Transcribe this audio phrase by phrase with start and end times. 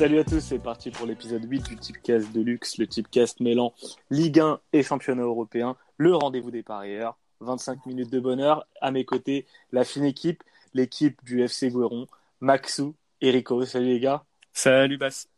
[0.00, 3.74] Salut à tous, c'est parti pour l'épisode 8 du Tipcast de luxe, le Tipcast mêlant
[4.08, 7.18] Ligue 1 et championnat européen, le rendez-vous des parieurs.
[7.40, 8.66] 25 minutes de bonheur.
[8.80, 10.42] À mes côtés, la fine équipe,
[10.72, 12.06] l'équipe du FC Guéron,
[12.40, 13.62] Maxou et Rico.
[13.66, 14.24] Salut les gars.
[14.54, 15.28] Salut Bass.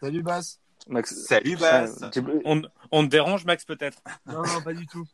[0.00, 0.58] Salut Bass.
[0.88, 1.14] Max...
[1.26, 2.02] Salut Bass.
[2.46, 3.98] On, on, te dérange Max peut-être?
[4.24, 5.06] Non, non, pas du tout.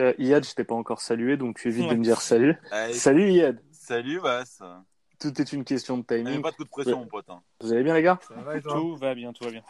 [0.00, 2.56] Euh, Iad, je t'ai pas encore salué, donc tu évites de me dire salut.
[2.92, 3.60] Salut Iad.
[3.72, 4.62] Salut Bass.
[5.18, 6.42] Tout est une question de timing.
[6.42, 7.28] pas de coup de pression, mon pote.
[7.28, 7.40] Hein.
[7.60, 8.18] Vous allez bien, les gars?
[8.62, 9.62] Tout va bien, tout va bien.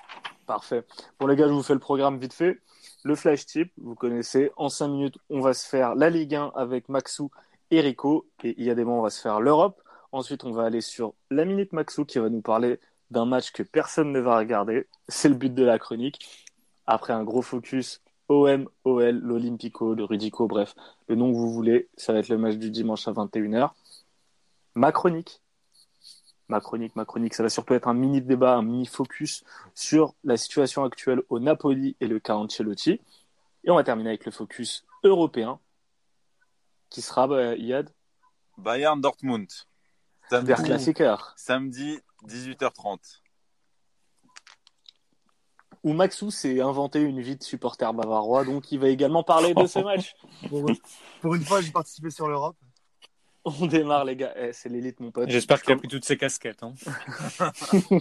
[0.47, 0.85] Parfait.
[1.19, 2.61] Bon, les gars, je vous fais le programme vite fait.
[3.05, 4.51] Le flash tip, vous connaissez.
[4.57, 7.31] En 5 minutes, on va se faire la Ligue 1 avec Maxou
[7.71, 8.27] et Rico.
[8.45, 9.81] Et il y a des moments, on va se faire l'Europe.
[10.13, 13.63] Ensuite, on va aller sur la Minute Maxou qui va nous parler d'un match que
[13.63, 14.87] personne ne va regarder.
[15.09, 16.47] C'est le but de la chronique.
[16.87, 20.75] Après un gros focus OM, OL, l'Olympico, le Rudico, bref,
[21.09, 21.89] le nom que vous voulez.
[21.97, 23.71] Ça va être le match du dimanche à 21h.
[24.79, 25.43] Ma chronique,
[26.47, 29.43] ma chronique, ma chronique, ça va surtout être un mini débat, un mini focus
[29.75, 33.01] sur la situation actuelle au Napoli et le cas Ancelotti.
[33.65, 35.59] Et on va terminer avec le focus européen,
[36.91, 37.91] qui sera, bah, Yad
[38.57, 39.49] Bayern Dortmund.
[40.31, 41.35] Samedi, Klassiker.
[41.37, 41.99] Samedi,
[42.29, 43.21] 18h30.
[45.83, 49.67] Où Maxou s'est inventé une vie de supporter bavarois, donc il va également parler de
[49.67, 50.15] ce match.
[51.21, 52.57] Pour une fois, j'ai participé sur l'Europe.
[53.61, 54.33] On démarre, les gars.
[54.37, 55.29] Eh, c'est l'élite, mon pote.
[55.29, 56.63] J'espère qu'il a pris toutes ses casquettes.
[56.63, 56.75] Hein.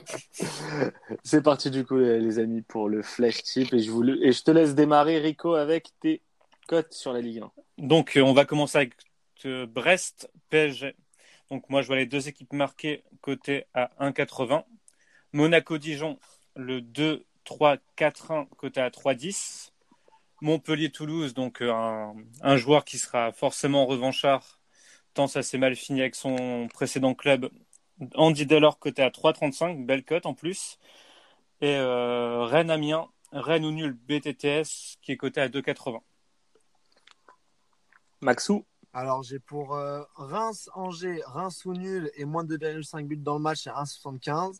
[1.23, 3.73] c'est parti, du coup, les amis, pour le flash tip.
[3.73, 6.22] Et je, vous et je te laisse démarrer, Rico, avec tes
[6.68, 7.52] cotes sur la Ligue 1.
[7.78, 8.94] Donc, euh, on va commencer avec
[9.46, 10.96] euh, Brest, PSG.
[11.50, 14.64] Donc, moi, je vois les deux équipes marquées côté à 1,80.
[15.34, 16.19] Monaco-Dijon,
[16.56, 19.72] le 2, 3, 4, 1 côté à 3,10.
[20.41, 24.59] Montpellier-Toulouse, donc euh, un, un joueur qui sera forcément revanchard
[25.25, 27.50] ça s'est mal fini avec son précédent club.
[28.13, 30.78] Andy Delors côté à 3,35, belle cote en plus.
[31.61, 36.00] Et euh, Rennes Amiens, Rennes ou nul BTTS qui est coté à 2,80.
[38.22, 38.66] Maxou?
[38.94, 43.35] Alors j'ai pour euh, Reims Angers, Reims ou nul et moins de 2,5 buts dans
[43.35, 44.59] le match à 1,75.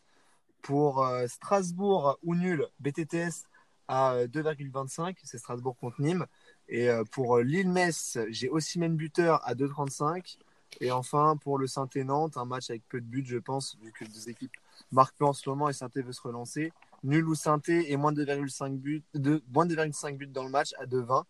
[0.60, 3.46] Pour euh, Strasbourg ou nul BTTS
[3.86, 6.26] à 2,25, c'est Strasbourg contre Nîmes.
[6.68, 10.36] Et pour Lille-Metz, j'ai aussi même buteur à 2,35.
[10.80, 14.04] Et enfin, pour le Saint-Nantes, un match avec peu de buts, je pense, vu que
[14.04, 14.56] les deux équipes
[14.92, 16.72] marquent peu en ce moment et saint veut se relancer.
[17.02, 20.50] Nul ou saint et moins de 2,5 buts, de, moins de 2,5 buts dans le
[20.50, 21.24] match à 2,20.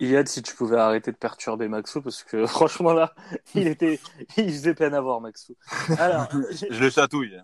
[0.00, 3.14] Yad, si tu pouvais arrêter de perturber Maxou, parce que franchement là,
[3.54, 4.00] il était,
[4.36, 5.56] il faisait peine à voir Maxou.
[5.98, 6.28] Alors,
[6.70, 7.40] je le chatouille.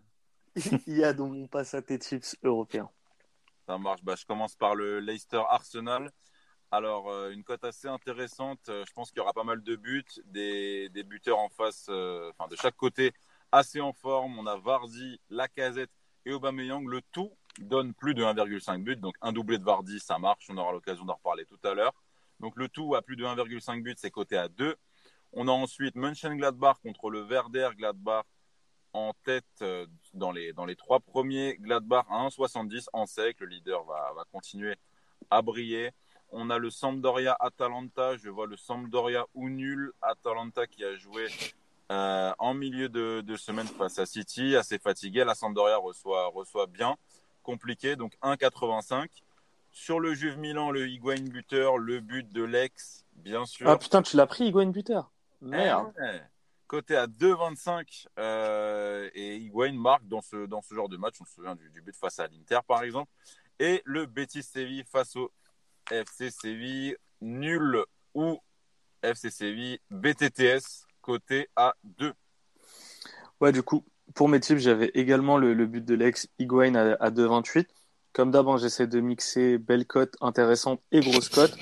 [0.86, 2.90] Yad, on passe à tes tips européens.
[3.66, 4.02] Ça marche.
[4.02, 6.10] Bah, je commence par le Leicester Arsenal.
[6.72, 8.68] Alors, euh, une cote assez intéressante.
[8.68, 12.30] Euh, je pense qu'il y aura pas mal de buts, des, buteurs en face, euh,
[12.30, 13.12] enfin de chaque côté,
[13.50, 14.38] assez en forme.
[14.38, 15.90] On a Vardy, Lacazette
[16.26, 16.86] et Aubameyang.
[16.86, 19.00] Le tout donne plus de 1,5 but.
[19.00, 20.46] Donc, un doublé de Vardy, ça marche.
[20.48, 21.94] On aura l'occasion d'en reparler tout à l'heure.
[22.38, 24.76] Donc, le tout à plus de 1,5 but, c'est coté à 2.
[25.32, 28.24] On a ensuite Mönchengladbach contre le Werder Gladbach
[28.92, 29.64] en tête
[30.14, 31.56] dans les, dans les trois premiers.
[31.58, 33.40] Gladbach à 1,70 en sec.
[33.40, 34.76] Le leader va, va continuer
[35.30, 35.90] à briller.
[36.32, 38.16] On a le Sampdoria Atalanta.
[38.16, 39.92] Je vois le Sampdoria ou nul.
[40.02, 41.26] Atalanta qui a joué
[41.90, 45.24] euh, en milieu de, semaine face à City, assez fatigué.
[45.24, 46.96] La Sampdoria reçoit, reçoit bien.
[47.42, 49.08] Compliqué, donc 1,85.
[49.72, 53.68] Sur le Juve Milan, le Higuain buteur, le but de l'ex, bien sûr.
[53.68, 55.10] Ah putain, tu l'as pris, Higuain buteur?
[55.40, 55.92] Merde.
[56.02, 56.20] Eh
[56.66, 61.16] Côté à 2,25 euh, et Higuain marque dans ce, dans ce genre de match.
[61.20, 63.10] On se souvient du, du but face à l'Inter, par exemple.
[63.58, 65.32] Et le Betis Séville face au
[65.90, 67.84] FC Séville nul
[68.14, 68.38] ou
[69.02, 72.12] FC Séville BTTS côté à 2.
[73.40, 73.84] Ouais, du coup,
[74.14, 77.66] pour mes tips, j'avais également le, but de l'ex Higuain à, 2,28.
[78.12, 81.56] Comme d'abord, j'essaie de mixer belle cote intéressante et grosse cote.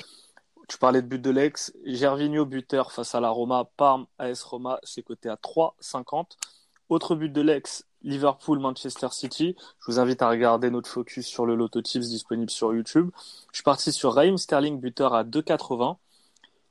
[0.69, 1.73] Tu parlais de but de l'ex.
[1.85, 3.69] Gervinho, buteur face à la Roma.
[3.77, 6.37] Parme, AS Roma, c'est coté à 3,50.
[6.89, 9.57] Autre but de l'ex, Liverpool, Manchester City.
[9.81, 13.11] Je vous invite à regarder notre focus sur le Lotto Tips disponible sur YouTube.
[13.53, 15.97] Je suis parti sur Raheem Sterling, buteur à 2,80.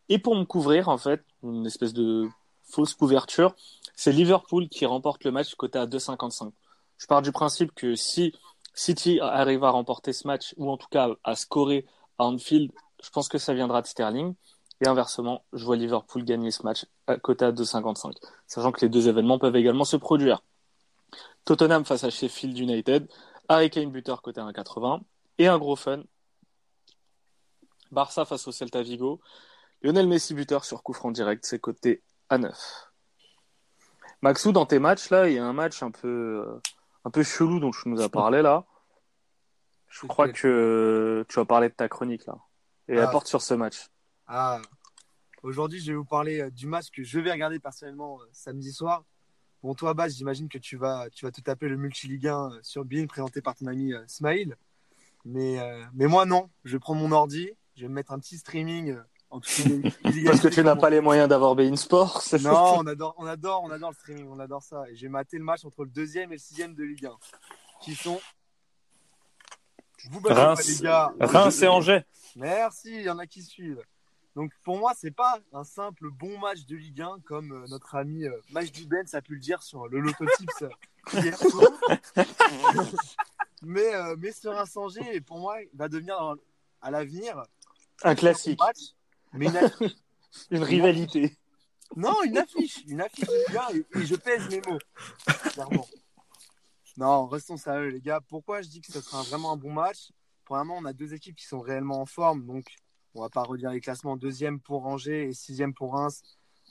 [0.10, 2.28] Et pour me couvrir, en fait, une espèce de
[2.64, 3.56] fausse couverture,
[3.96, 6.52] c'est Liverpool qui remporte le match côté à 2,55.
[6.98, 8.34] Je pars du principe que si
[8.74, 11.86] City arrive à remporter ce match, ou en tout cas à scorer
[12.18, 12.72] à Anfield,
[13.04, 14.34] je pense que ça viendra de Sterling.
[14.82, 18.14] Et inversement, je vois Liverpool gagner ce match à côté à 2,55.
[18.46, 20.44] Sachant que les deux événements peuvent également se produire.
[21.46, 23.10] Tottenham face à Sheffield United,
[23.50, 25.02] Harry Kane buteur côté 1,80
[25.40, 26.04] et un gros fun.
[27.92, 29.22] Barça face au Celta Vigo,
[29.82, 32.92] Lionel Messi buteur sur coup franc direct, c'est côté à 9.
[34.22, 36.62] Maxou, dans tes matchs, là, il y a un match un peu, euh,
[37.06, 38.66] un peu chelou dont tu nous as parlé, là.
[39.88, 42.36] Je crois que tu vas parler de ta chronique, là.
[42.90, 43.08] Et elle Ah.
[43.08, 43.88] porte sur ce match.
[44.28, 44.62] Ah,
[45.44, 48.72] aujourd'hui, je vais vous parler euh, du match que je vais regarder personnellement euh, samedi
[48.72, 49.04] soir.
[49.64, 52.60] Bon, toi, Bas, j'imagine que tu vas, tu vas te taper le multi-ligue 1 euh,
[52.62, 54.56] sur Bein présenté par ton ami euh, Smaïl.
[55.26, 56.50] Mais, euh, mais moi, non.
[56.64, 59.50] Je prendre mon ordi, je vais me mettre un petit streaming euh, en tout
[60.26, 62.24] Parce que tu n'as pas les moyens d'avoir Bein Sport.
[62.42, 64.90] Non, on adore, on adore, on adore le streaming, on adore ça.
[64.90, 67.12] Et j'ai maté le match entre le deuxième et le sixième de Ligue 1,
[67.82, 68.22] qui sont.
[70.12, 70.68] Vous battez pas, Reims.
[70.68, 71.14] les gars.
[71.20, 72.06] Reims et Angers.
[72.36, 73.82] Merci, il y en a qui suivent.
[74.38, 77.96] Donc pour moi, c'est pas un simple bon match de Ligue 1 comme euh, notre
[77.96, 80.70] ami euh, Majdi Benz a pu le dire sur le Loto Tips euh,
[81.14, 81.72] hier soir.
[83.64, 84.32] mais, euh, mais
[85.22, 86.36] pour moi, va devenir dans-
[86.82, 87.40] à l'avenir
[88.04, 88.60] Un un classique.
[88.60, 88.78] match,
[89.34, 89.94] mais une affiche.
[90.52, 91.36] Une rivalité.
[91.96, 93.58] Non, une affiche, une affiche de Ligue
[93.96, 94.78] 1 et, et je pèse mes mots,
[95.52, 95.88] clairement.
[96.96, 98.22] Non, restons sérieux les gars.
[98.22, 100.12] Pourquoi je dis que ce sera vraiment un bon match?
[100.46, 102.66] Premièrement, on a deux équipes qui sont réellement en forme, donc
[103.18, 104.16] on va pas redire les classements.
[104.16, 106.22] Deuxième pour Angers et sixième pour Reims.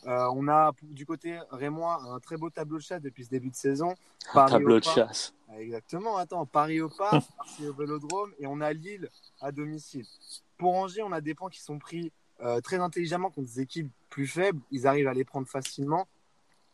[0.06, 3.50] Euh, on a du côté rémois un très beau tableau de chat depuis ce début
[3.50, 3.94] de saison.
[4.32, 5.34] Paris Tableau au de chasse.
[5.48, 9.08] Ah, Exactement, attends, Paris au parc, Marseille au Vélodrome et on a Lille
[9.40, 10.04] à domicile.
[10.58, 13.90] Pour Angers, on a des points qui sont pris euh, très intelligemment contre des équipes
[14.08, 14.60] plus faibles.
[14.70, 16.06] Ils arrivent à les prendre facilement.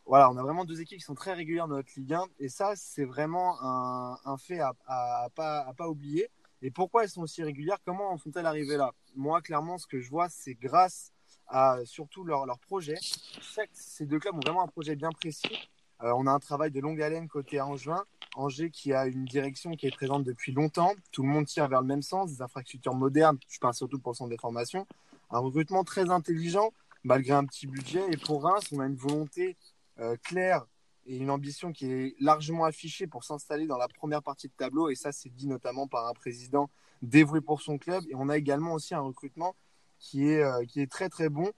[0.05, 2.49] Voilà, on a vraiment deux équipes qui sont très régulières dans notre Ligue 1 et
[2.49, 6.29] ça, c'est vraiment un, un fait à, à, à pas, à pas oublier.
[6.65, 7.77] Et pourquoi elles sont aussi régulières?
[7.85, 8.93] Comment en sont-elles arrivées là?
[9.15, 11.11] Moi, clairement, ce que je vois, c'est grâce
[11.47, 12.95] à surtout leur, leur projet.
[13.41, 15.69] Chaque, ces deux clubs ont vraiment un projet bien précis.
[16.01, 18.01] Euh, on a un travail de longue haleine côté Angevin.
[18.35, 20.93] Angers qui a une direction qui est présente depuis longtemps.
[21.11, 23.37] Tout le monde tire vers le même sens, des infrastructures modernes.
[23.49, 24.87] Je parle surtout pour son déformation.
[25.31, 26.71] Un recrutement très intelligent,
[27.03, 28.03] malgré un petit budget.
[28.09, 29.57] Et pour Reims, on a une volonté
[29.99, 30.65] euh, claire
[31.05, 34.89] et une ambition qui est largement affichée pour s'installer dans la première partie de tableau.
[34.89, 36.69] Et ça, c'est dit notamment par un président
[37.01, 38.03] dévoué pour son club.
[38.09, 39.55] Et on a également aussi un recrutement
[39.99, 41.51] qui est, euh, qui est très très bon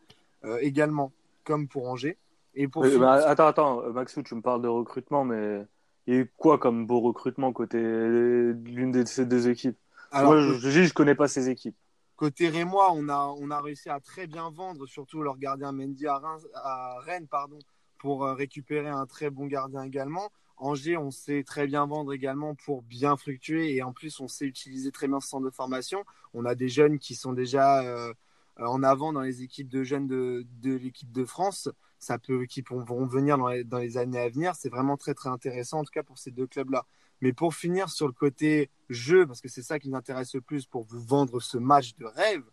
[0.44, 1.12] euh, également,
[1.44, 2.18] comme pour Angers.
[2.54, 5.66] Et pour Euh, bah, attends, attends, Maxou, tu me parles de recrutement, mais
[6.08, 9.78] il y a eu quoi comme beau recrutement côté l'une de ces deux équipes?
[10.12, 11.76] Alors, Moi, je, je, je connais pas ces équipes.
[12.16, 16.08] Côté Rémois, on a, on a réussi à très bien vendre, surtout leur gardien Mendy
[16.08, 17.60] à, Reims, à Rennes pardon,
[18.06, 20.32] pour euh, récupérer un très bon gardien également.
[20.58, 24.46] Angers, on sait très bien vendre également pour bien fluctuer et en plus, on sait
[24.46, 26.06] utiliser très bien ce centre de formation.
[26.36, 28.14] On a des jeunes qui sont déjà euh,
[28.60, 31.68] en avant dans les équipes de jeunes de, l'équipe de France.
[31.98, 34.54] Ça peut, qui vont venir dans les, dans les années à venir.
[34.56, 36.86] C'est vraiment très très intéressant en tout cas pour ces deux clubs-là.
[37.22, 40.42] Mais pour finir sur le côté jeu, parce que c'est ça qui nous intéresse le
[40.42, 42.44] plus pour vous vendre ce match de rêve,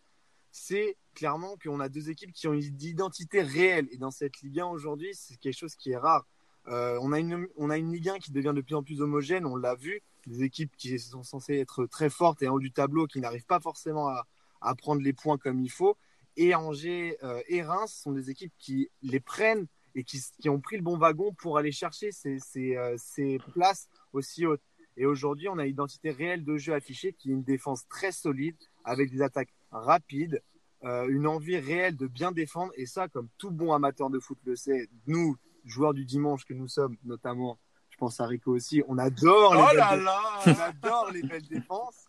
[0.50, 3.88] c'est clairement qu'on a deux équipes qui ont une identité réelle.
[3.90, 6.26] Et dans cette Ligue 1 aujourd'hui, c'est quelque chose qui est rare.
[6.68, 9.00] Euh, on, a une, on a une Ligue 1 qui devient de plus en plus
[9.00, 10.02] homogène, on l'a vu.
[10.26, 13.46] Des équipes qui sont censées être très fortes et en haut du tableau, qui n'arrivent
[13.46, 15.96] pas forcément à, prendre les points comme il faut.
[16.36, 20.60] Et Angers euh, et Reims sont des équipes qui les prennent et qui, qui ont
[20.60, 22.38] pris le bon wagon pour aller chercher ces,
[22.76, 24.62] euh, ces places aussi hautes.
[24.96, 28.12] Et aujourd'hui, on a une identité réelle de jeu affichée qui est une défense très
[28.12, 30.42] solide avec des attaques rapides,
[30.84, 32.72] euh, une envie réelle de bien défendre.
[32.76, 36.54] Et ça, comme tout bon amateur de foot le sait, nous, joueurs du dimanche que
[36.54, 37.58] nous sommes, notamment,
[37.90, 41.10] je pense à Rico aussi, on adore les, Oh belles, là dé- là on adore
[41.12, 42.06] les belles défenses.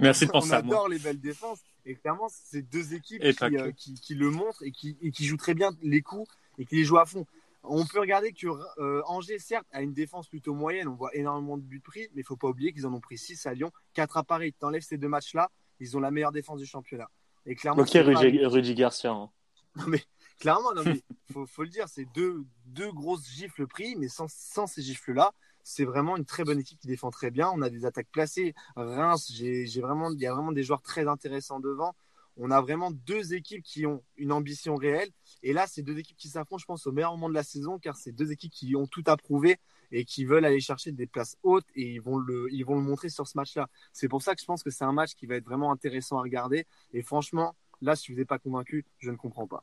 [0.00, 0.74] Merci de on penser à moi.
[0.76, 1.60] adore les belles défenses.
[1.84, 5.24] Et clairement, c'est deux équipes qui, euh, qui, qui le montrent et qui, et qui
[5.24, 7.26] jouent très bien les coups et qui les jouent à fond.
[7.62, 8.46] On peut regarder que
[8.78, 10.88] euh, Angers, certes, a une défense plutôt moyenne.
[10.88, 13.18] On voit énormément de buts pris, mais il faut pas oublier qu'ils en ont pris
[13.18, 14.54] 6 à Lyon, 4 à Paris.
[14.58, 17.10] Tu enlèves ces deux matchs-là, ils ont la meilleure défense du championnat.
[17.46, 19.10] Et clairement, Ok, Rudy, Rudy Garcia.
[19.10, 19.30] hein.
[19.76, 20.02] non, mais
[20.38, 21.00] clairement, non, mais
[21.32, 25.32] faut, faut le dire, c'est deux, deux grosses gifles pris, mais sans, sans ces gifles-là,
[25.62, 27.50] c'est vraiment une très bonne équipe qui défend très bien.
[27.54, 28.54] On a des attaques placées.
[28.76, 31.94] Reims, j'ai j'ai vraiment, il y a vraiment des joueurs très intéressants devant.
[32.36, 35.10] On a vraiment deux équipes qui ont une ambition réelle.
[35.42, 37.78] Et là, c'est deux équipes qui s'affrontent, je pense, au meilleur moment de la saison,
[37.78, 39.58] car c'est deux équipes qui ont tout approuvé
[39.92, 42.82] et qui veulent aller chercher des places hautes et ils vont le, ils vont le
[42.82, 43.68] montrer sur ce match-là.
[43.92, 46.18] C'est pour ça que je pense que c'est un match qui va être vraiment intéressant
[46.18, 46.66] à regarder.
[46.92, 49.62] Et franchement, là, si vous n'êtes pas convaincu, je ne comprends pas.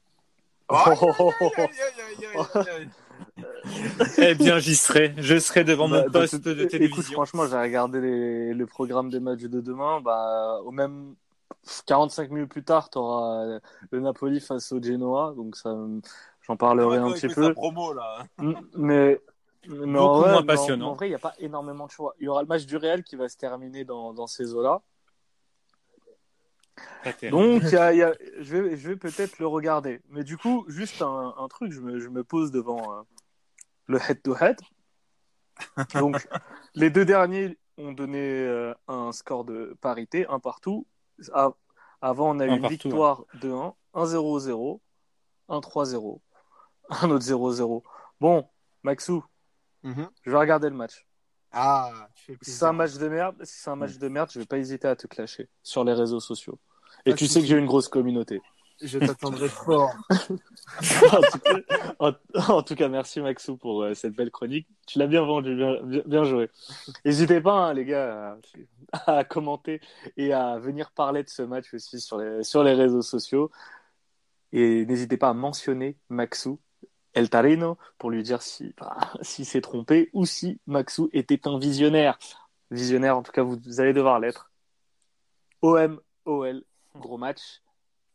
[0.69, 2.89] Aïe, Oh, oh, oh, aïe, aïe, aïe, aïe, aïe.
[4.17, 5.13] Eh bien, j'y serai.
[5.17, 7.13] Je serai devant mon Bah, poste de écoute, télévision.
[7.13, 10.01] franchement, j'ai regardé les, le programme des matchs de demain.
[10.01, 11.15] Bah, au même
[11.86, 13.60] 45 minutes plus tard, tu auras
[13.91, 15.34] le Napoli face au Genoa.
[15.36, 15.75] Donc, ça,
[16.41, 17.53] j'en parlerai un Ouais, petit peu.
[17.53, 18.25] promo là.
[18.75, 19.19] Mais,
[19.67, 20.86] mais en Beaucoup vrai, moins en- passionnant.
[20.88, 22.13] mais En, vrai, il n'y a pas énormément de choix.
[22.19, 24.81] Il y aura le match du Real qui va se terminer dans, dans ces eaux-là.
[27.31, 30.01] Donc, y a- y a- je vais, je vais peut-être le regarder.
[30.09, 33.01] Mais du coup, juste un, un truc, je me, je me pose devant, euh,
[33.88, 34.57] le head-to-head.
[35.95, 36.27] Donc,
[36.75, 40.86] les deux derniers ont donné euh, un score de parité, un partout.
[41.33, 41.51] A-
[42.01, 44.79] Avant, on a eu Un une partout, victoire 2-1, 1-0-0,
[45.50, 46.21] 1-3-0,
[46.89, 47.83] un autre 0-0.
[48.21, 48.47] Bon,
[48.83, 49.24] Maxou,
[49.89, 50.08] Mhm.
[50.24, 51.06] je vais regarder le match.
[51.51, 51.91] Ah,
[52.41, 54.58] Si c'est un match de merde, si c'est un match de merde, je vais pas
[54.58, 56.60] hésiter à te clasher sur les réseaux sociaux.
[57.06, 58.41] Et Pas tu sais que j'ai une grosse communauté.
[58.82, 59.91] Je t'attendrai fort.
[61.12, 61.56] en, tout cas,
[62.00, 62.13] en-
[62.53, 64.67] en tout cas, merci Maxou pour euh, cette belle chronique.
[64.86, 66.51] Tu l'as bien vendu, bien, bien- bien joué.
[67.06, 68.38] N'hésitez pas, hein, les gars,
[68.91, 69.79] à, à commenter
[70.17, 73.50] et à venir parler de ce match aussi sur les, sur les réseaux sociaux.
[74.51, 76.60] Et n'hésitez pas à mentionner Maxou
[77.14, 78.74] El Tarino pour lui dire si,
[79.22, 82.18] s'est trompé ou si Maxou était un visionnaire.
[82.70, 84.52] Visionnaire, en tout cas, vous, allez devoir l'être.
[85.62, 86.64] OM, OL,
[86.96, 87.62] gros match.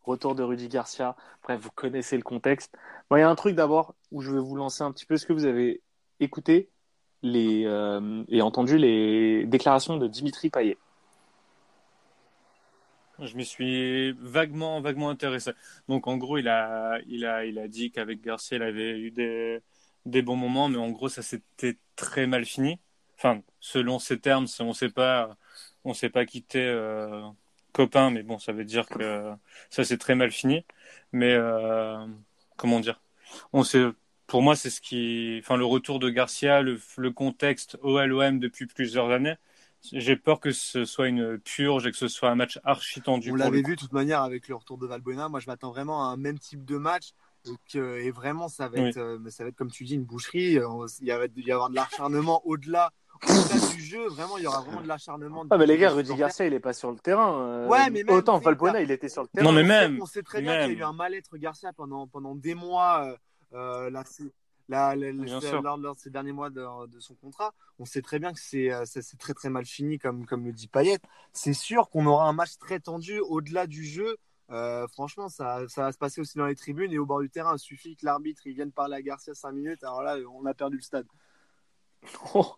[0.02, 1.16] Retour de Rudy Garcia.
[1.44, 2.74] Bref, vous connaissez le contexte.
[3.08, 5.14] Bon, il y a un truc d'abord où je vais vous lancer un petit peu.
[5.14, 5.80] Est-ce que vous avez
[6.18, 6.70] écouté
[7.24, 10.76] euh, et entendu les déclarations de Dimitri Payet
[13.26, 15.52] Je m'y suis vaguement, vaguement intéressé.
[15.88, 19.10] Donc, en gros, il a, il a, il a dit qu'avec Garcia, il avait eu
[19.10, 19.60] des,
[20.06, 22.78] des bons moments, mais en gros, ça s'était très mal fini.
[23.16, 25.36] Enfin, selon ses termes, on ne sait pas,
[25.84, 27.22] on s'est pas quitté euh,
[27.72, 29.32] copain, mais bon, ça veut dire que
[29.70, 30.64] ça s'est très mal fini.
[31.12, 32.06] Mais euh,
[32.56, 33.02] comment dire?
[33.52, 33.62] On
[34.26, 39.10] pour moi, c'est ce qui, enfin, le retour de Garcia, le contexte OLOM depuis plusieurs
[39.10, 39.36] années.
[39.90, 43.32] J'ai peur que ce soit une purge et que ce soit un match archi tendu.
[43.32, 45.28] On l'avait vu de toute manière avec le retour de Valbuena.
[45.28, 47.10] Moi, je m'attends vraiment à un même type de match.
[47.46, 48.88] Et, que- et vraiment, ça va, Oui.
[48.90, 50.58] être, euh, ça va être, comme tu dis, une boucherie.
[50.58, 52.92] Euh, Il va y avoir de l'acharnement au-delà
[53.74, 54.06] du jeu.
[54.10, 55.44] Vraiment, il y aura vraiment de l'acharnement.
[55.50, 56.14] Ah, mais les gars, Rudy.
[56.14, 57.40] Garcia, il est pas sur le terrain.
[57.42, 59.44] euh, Ouais, mais même, Autant Valbuena, il était sur le terrain.
[59.46, 61.36] Non, mais on sait- même, On sait très bien qu'il y a eu un mal-être
[61.36, 63.04] Garcia pendant, pendant des mois.
[63.06, 63.16] euh,
[63.54, 63.90] euh,
[64.72, 68.02] là, là, là, lors, lors de ces derniers mois de, de son contrat, on sait
[68.02, 68.84] très bien que c'est euh,
[69.18, 70.98] très très mal fini, comme, comme le dit Payet.
[71.32, 74.16] C'est sûr qu'on aura un match très tendu au-delà du jeu.
[74.50, 77.30] Euh, franchement, ça, ça va se passer aussi dans les tribunes et au bord du
[77.30, 77.54] terrain.
[77.56, 79.84] Il suffit que l'arbitre il vienne parler à Garcia 5 minutes.
[79.84, 81.06] Alors là, on a perdu le stade.
[82.34, 82.56] Oh.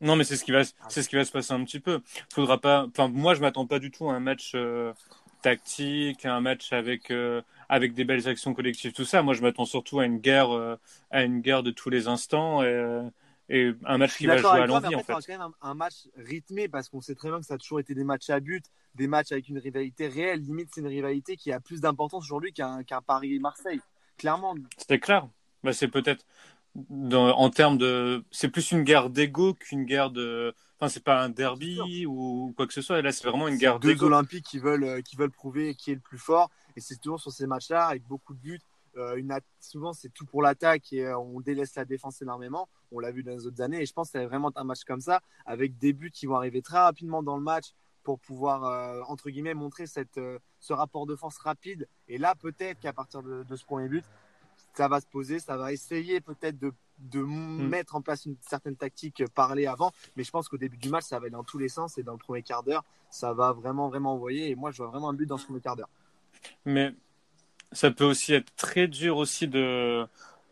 [0.00, 2.00] Non, mais c'est ce qui va, c'est ce qui va se passer un petit peu.
[2.32, 2.86] Faudra pas.
[2.86, 4.92] Enfin, moi, je m'attends pas du tout à un match euh,
[5.42, 7.42] tactique, à un match avec euh,
[7.74, 9.22] avec des belles actions collectives, tout ça.
[9.22, 10.76] Moi, je m'attends surtout à une guerre, euh,
[11.10, 13.02] à une guerre de tous les instants et, euh,
[13.48, 16.06] et un match qui va jouer à l'envie, en fait, quand même un, un match
[16.16, 18.64] rythmé parce qu'on sait très bien que ça a toujours été des matchs à but,
[18.94, 20.40] des matchs avec une rivalité réelle.
[20.40, 23.80] Limite, c'est une rivalité qui a plus d'importance aujourd'hui qu'un qu'un Paris-Marseille.
[24.18, 25.28] Clairement, C'était clair.
[25.64, 26.24] Bah, c'est peut-être
[27.12, 30.54] en termes de, c'est plus une guerre d'ego qu'une guerre de.
[30.78, 32.98] Enfin, c'est pas un derby ou quoi que ce soit.
[32.98, 34.06] Et là, c'est vraiment une guerre deux d'ego.
[34.06, 36.50] Olympiques qui veulent, euh, qui veulent prouver qui est le plus fort.
[36.76, 38.60] Et c'est toujours sur ces matchs-là, avec beaucoup de buts.
[38.96, 42.68] Euh, une souvent, c'est tout pour l'attaque et euh, on délaisse la défense énormément.
[42.92, 43.82] On l'a vu dans les autres années.
[43.82, 46.36] Et je pense que c'est vraiment un match comme ça, avec des buts qui vont
[46.36, 50.20] arriver très rapidement dans le match pour pouvoir, euh, entre guillemets, montrer cette,
[50.60, 51.88] ce rapport de force rapide.
[52.06, 54.04] Et là, peut-être qu'à partir de, de ce premier but,
[54.74, 58.76] ça va se poser, ça va essayer peut-être de, de mettre en place une certaine
[58.76, 59.92] tactique parlée avant.
[60.16, 61.98] Mais je pense qu'au début du match, ça va aller dans tous les sens.
[61.98, 64.50] Et dans le premier quart d'heure, ça va vraiment, vraiment envoyer.
[64.50, 65.90] Et moi, je vois vraiment un but dans ce premier quart d'heure.
[66.64, 66.92] Mais
[67.72, 70.06] ça peut aussi être très dur aussi de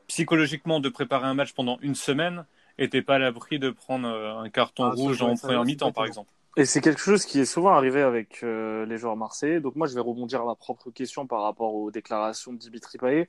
[0.09, 2.45] psychologiquement de préparer un match pendant une semaine
[2.79, 5.93] et t'es pas à l'abri de prendre euh, un carton Ah, rouge en première mi-temps,
[5.93, 6.31] par exemple.
[6.57, 9.61] Et c'est quelque chose qui est souvent arrivé avec euh, les joueurs marseillais.
[9.61, 12.99] Donc moi, je vais rebondir à ma propre question par rapport aux déclarations de Dimitri
[12.99, 13.29] Payet.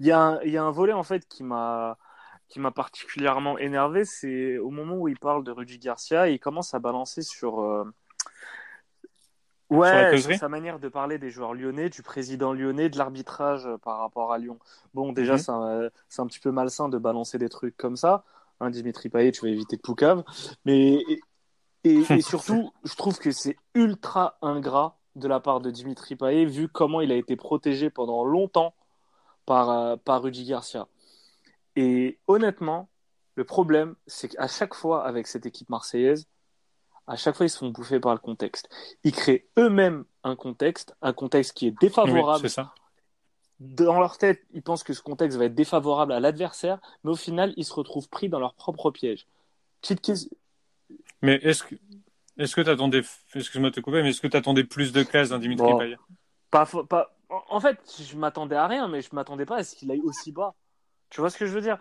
[0.00, 1.98] Il y a un, il y a un volet en fait qui m'a
[2.48, 6.74] qui m'a particulièrement énervé, c'est au moment où il parle de Rudy Garcia, il commence
[6.74, 7.84] à balancer sur euh,
[9.76, 13.78] ouais, sur sa manière de parler des joueurs lyonnais, du président lyonnais, de l'arbitrage euh,
[13.78, 14.58] par rapport à Lyon.
[14.94, 15.38] Bon, déjà, Mhm.
[15.38, 18.24] c'est un, c'est un petit peu malsain de balancer des trucs comme ça.
[18.60, 20.24] Hein, Dimitri Payet, tu vas éviter de Poucave.
[20.64, 21.20] Mais et,
[21.84, 26.44] et- et surtout, je trouve que c'est ultra ingrat de la part de Dimitri Payet,
[26.46, 28.74] vu comment il a été protégé pendant longtemps
[29.46, 30.88] par, euh, par Rudy Garcia.
[31.76, 32.88] Et honnêtement,
[33.34, 36.26] le problème, c'est qu'à chaque fois, avec cette équipe marseillaise,
[37.06, 38.68] à chaque fois, ils se font bouffer par le contexte.
[39.04, 42.74] Ils créent eux-mêmes un contexte, un contexte qui est Oui, défavorable c'est ça.
[43.60, 47.16] dans leur tête, ils pensent que ce contexte va être défavorable à l'adversaire, mais au
[47.16, 49.26] final, ils se retrouvent pris dans leur propre piège.
[49.80, 50.30] Petite question.
[51.22, 51.74] Mais est-ce que
[52.38, 53.02] est-ce que t'attendais,
[53.34, 55.78] excuse-moi de te couper, mais est-ce que t'attendais plus de classe d'un Dimitri Bon.
[55.78, 55.96] Payet?
[56.50, 57.14] Pas, fo- pas...
[57.28, 60.00] En en fait, je m'attendais à rien, mais je m'attendais pas à ce qu'il aille
[60.00, 60.54] aussi bas.
[61.10, 61.78] Tu vois ce que je veux dire?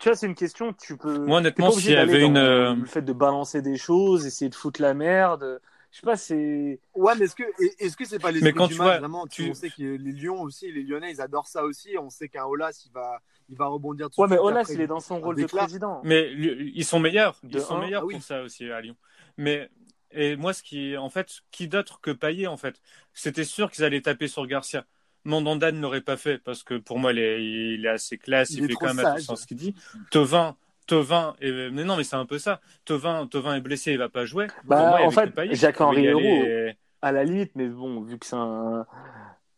[0.00, 1.26] Tu vois, c'est une question, tu peux.
[1.26, 4.54] Moi, honnêtement, s'il y avait une, euh, Le fait de balancer des choses, essayer de
[4.54, 5.60] foutre la merde.
[5.92, 6.80] je sais pas, c'est.
[6.94, 7.42] Ouais, mais est-ce que
[7.78, 9.68] est-ce que c'est pas les Mais quand du tu match vois, vraiment tu- On sait
[9.68, 11.98] que les Lions aussi, les Lyonnais, ils adorent ça aussi.
[11.98, 14.22] On sait qu'un Olas, il va, il va rebondir dessus.
[14.22, 16.00] Ouais, mais Olas, Après, il est dans son rôle de président.
[16.02, 17.38] Mais ils sont meilleurs.
[17.42, 18.14] De Ils sont un, meilleurs ah oui.
[18.14, 18.96] pour ça aussi à Lyon.
[19.36, 19.68] Mais
[20.12, 22.80] et moi, ce qui, en fait, qui d'autre que Payet, en fait,
[23.12, 24.86] c'était sûr qu'ils allaient taper sur Garcia.
[25.24, 28.50] Mandanda ne l'aurait pas fait parce que pour moi, il est, il est assez classe,
[28.50, 29.74] il, Il fait quand même attention à ce qu'il dit.
[30.10, 31.70] Tovin, Tovin, est...
[31.70, 32.60] mais non, mais c'est un peu ça.
[32.84, 34.46] Tovin, Tovin est blessé, il va pas jouer.
[34.64, 38.36] Bah, moi, en fait, Jacques-Henri Hérault, aller- À la limite, mais bon, vu que c'est
[38.36, 38.86] un.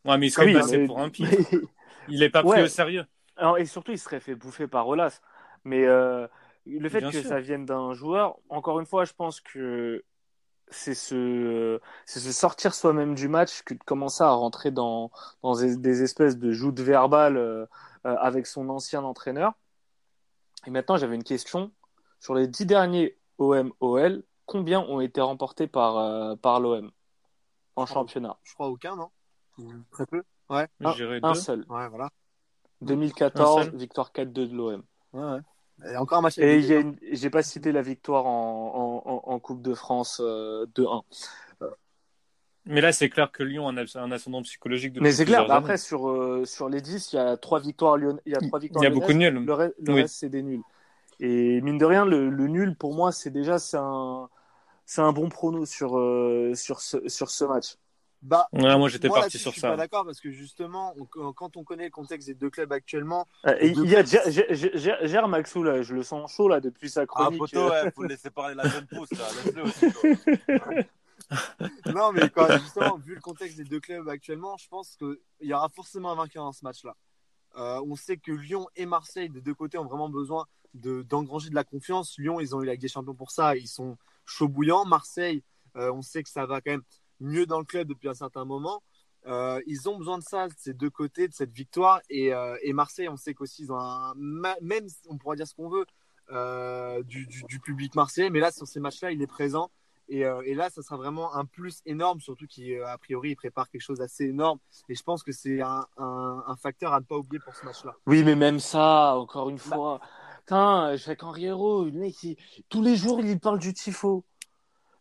[0.04, 1.28] Ouais, mais il serait Oui, passé mais- pour un pire.
[2.08, 2.62] Il est pas pris Ouais.
[2.62, 3.04] au sérieux.
[3.36, 5.20] Alors, et surtout, il serait fait bouffer par Olas.
[5.64, 6.26] Mais euh,
[6.66, 7.28] le fait Bien que sûr.
[7.28, 10.02] ça vienne d'un joueur, encore une fois, je pense que
[10.72, 15.10] c'est se, c'est se sortir soi-même du match que de commencer à rentrer dans,
[15.42, 17.66] dans des, espèces de joutes verbales euh,
[18.06, 19.52] euh, avec son ancien entraîneur.
[20.66, 21.72] Et maintenant, j'avais une question.
[22.20, 26.90] Sur les dix derniers OM-OL, combien ont été remportés par, euh, par l'OM
[27.76, 28.38] en championnat?
[28.42, 29.10] Je crois aucun, non?
[29.90, 30.22] Très peu.
[30.50, 30.68] Ouais.
[30.80, 31.64] Un- Un seul.
[31.68, 32.10] Ouais, voilà.
[32.80, 33.76] 2014, Un seul.
[33.76, 34.82] victoire 4-2 de l'OM.
[35.12, 35.40] Ouais, ouais.
[35.92, 36.38] Et encore un match.
[36.38, 36.62] Et
[37.12, 38.81] j'ai pas cité la victoire en, en,
[39.34, 41.02] en- Coupe de France euh, 2-1.
[42.64, 45.24] Mais là, c'est clair que Lyon a un as- un ascendant psychologique depuis Mais c'est
[45.24, 48.20] clair, plusieurs après sur, euh, sur les 10, il y a trois victoires Lyon...
[48.24, 49.44] il y a trois victoires Il y a beaucoup de nuls.
[49.44, 50.00] Le, Oui.
[50.02, 50.62] reste, c'est des nuls.
[51.18, 54.28] Et mine de rien, le, le nul, pour moi, c'est déjà c'est un,
[54.98, 57.76] un bon prono sur, euh, sur, ce, sur ce match.
[58.22, 59.70] Bah, Ouais, moi, j'étais parti sur Je suis ça.
[59.70, 63.26] pas d'accord parce que justement, on- quand on connaît le contexte des deux clubs actuellement,
[63.46, 65.06] Euh, il y a clubs.
[65.08, 67.40] Ger Maxou, là, je le sens chaud là, depuis sa Ah, chronique.
[67.40, 67.84] poteau, euh.
[67.84, 69.26] ouais, faut le laisser parler la jeune pousse, là.
[69.44, 70.70] Laisse-le aussi, toi.
[71.94, 75.52] non, mais quand, justement, vu le contexte des deux clubs actuellement, je pense qu'il y
[75.52, 76.94] aura forcément un vainqueur dans ce match-là.
[77.56, 81.50] Euh, on sait que Lyon et Marseille, des deux côtés, ont vraiment besoin de- d'engranger
[81.50, 82.16] de la confiance.
[82.18, 84.84] Lyon, ils ont eu la Ligue des Champions pour ça, ils sont chauds bouillants.
[84.84, 85.42] Marseille,
[85.76, 86.82] euh, on sait que ça va quand même
[87.22, 88.82] mieux dans le club depuis un certain moment.
[89.26, 92.00] Euh, ils ont besoin de ça, de ces deux côtés, de cette victoire.
[92.10, 94.12] Et, euh, et Marseille, on sait qu'aussi, ils ont un.
[94.16, 95.86] ma- Même, on pourra dire ce qu'on veut
[96.30, 99.70] euh, du, du- du public marseillais, mais là, sur ces matchs-là, il est présent.
[100.08, 103.70] Et, euh, et là, ça sera vraiment un plus énorme, surtout qu'a priori, il prépare
[103.70, 104.58] quelque chose d'assez énorme.
[104.88, 107.64] Et je pense que c'est un, un- un facteur à ne pas oublier pour ce
[107.64, 107.94] match-là.
[108.06, 109.62] Oui, mais même ça, encore une Bah.
[109.62, 110.00] fois.
[110.40, 112.36] Putain, Jacques Henri Hérault, le mec, il-
[112.68, 114.24] tous les jours, il parle du tifo.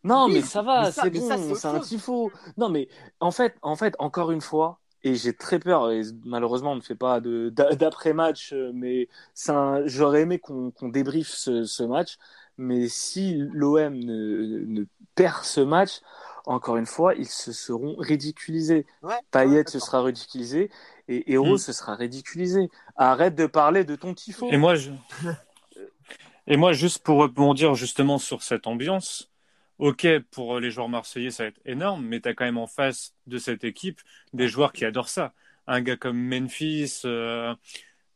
[0.04, 2.32] Non, Oui, mais ça va, c'est bon, ça, c'est un tifo.
[2.56, 2.88] Non, mais
[3.20, 6.80] en fait, en fait, encore une fois, et j'ai très peur, et malheureusement, on ne
[6.80, 12.18] fait pas d'après-match, euh, mais c'est un- j'aurais aimé qu'on qu'on débriefe ce, ce match.
[12.58, 14.84] Mais si l'OM ne, ne
[15.14, 16.00] perd ce match,
[16.46, 18.86] encore une fois, ils se seront ridiculisés.
[19.02, 20.70] Ouais, Payet ouais, se sera ridiculisé
[21.08, 21.58] et Héros Mm.
[21.58, 22.70] se sera ridiculisé.
[22.96, 24.48] Arrête de parler de ton tifo.
[24.50, 24.90] Et moi, je...
[26.46, 29.30] Et moi, juste pour rebondir justement sur cette ambiance,
[29.78, 32.66] ok, pour les joueurs marseillais, ça va être énorme, mais tu as quand même en
[32.66, 34.00] face de cette équipe
[34.32, 35.32] des joueurs qui adorent ça.
[35.66, 37.54] Un gars comme Memphis, euh,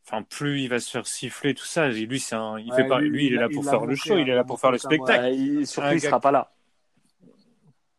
[0.04, 1.88] enfin, plus il va se faire siffler, tout ça.
[1.88, 2.58] Et lui, c'est un...
[2.58, 3.00] il Ouais, fait pas...
[3.00, 4.70] lui, lui, il est là pour faire le show, hein, il est là pour faire
[4.70, 4.80] le moi.
[4.80, 5.20] spectacle.
[5.20, 6.52] Bah, il- surtout, Un il sera pas là.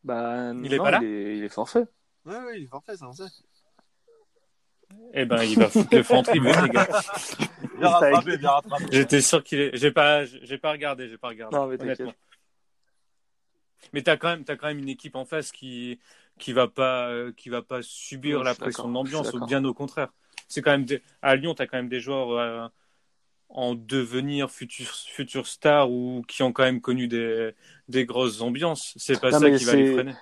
[0.04, 1.84] Bah, Il est non, pas là il est, il est forfait.
[2.26, 3.26] Ouais, ouais, il est forfait, on sait.
[5.14, 6.88] Eh ben, il va foutre le fond les gars.
[7.78, 8.86] Bien rattrapé, bien rattrapé.
[8.92, 9.76] J'étais sûr qu'il est.
[9.76, 11.56] J'ai pas, j'ai pas regardé, j'ai pas regardé.
[11.56, 12.02] Non, mais t'inquiète.
[12.02, 12.14] honnêtement.
[13.94, 16.00] Mais quand même, t'as quand même une équipe en face qui,
[16.40, 20.10] qui va pas, qui va pas subir la pression de l'ambiance, bien au contraire.
[20.48, 22.68] C'est quand même des- à Lyon, t'as quand même des joueurs euh,
[23.50, 27.52] en devenir futurs futurs stars ou qui ont quand même connu des,
[27.88, 28.94] des grosses ambiances.
[28.98, 30.16] C'est pas Non, ça qui va les freiner.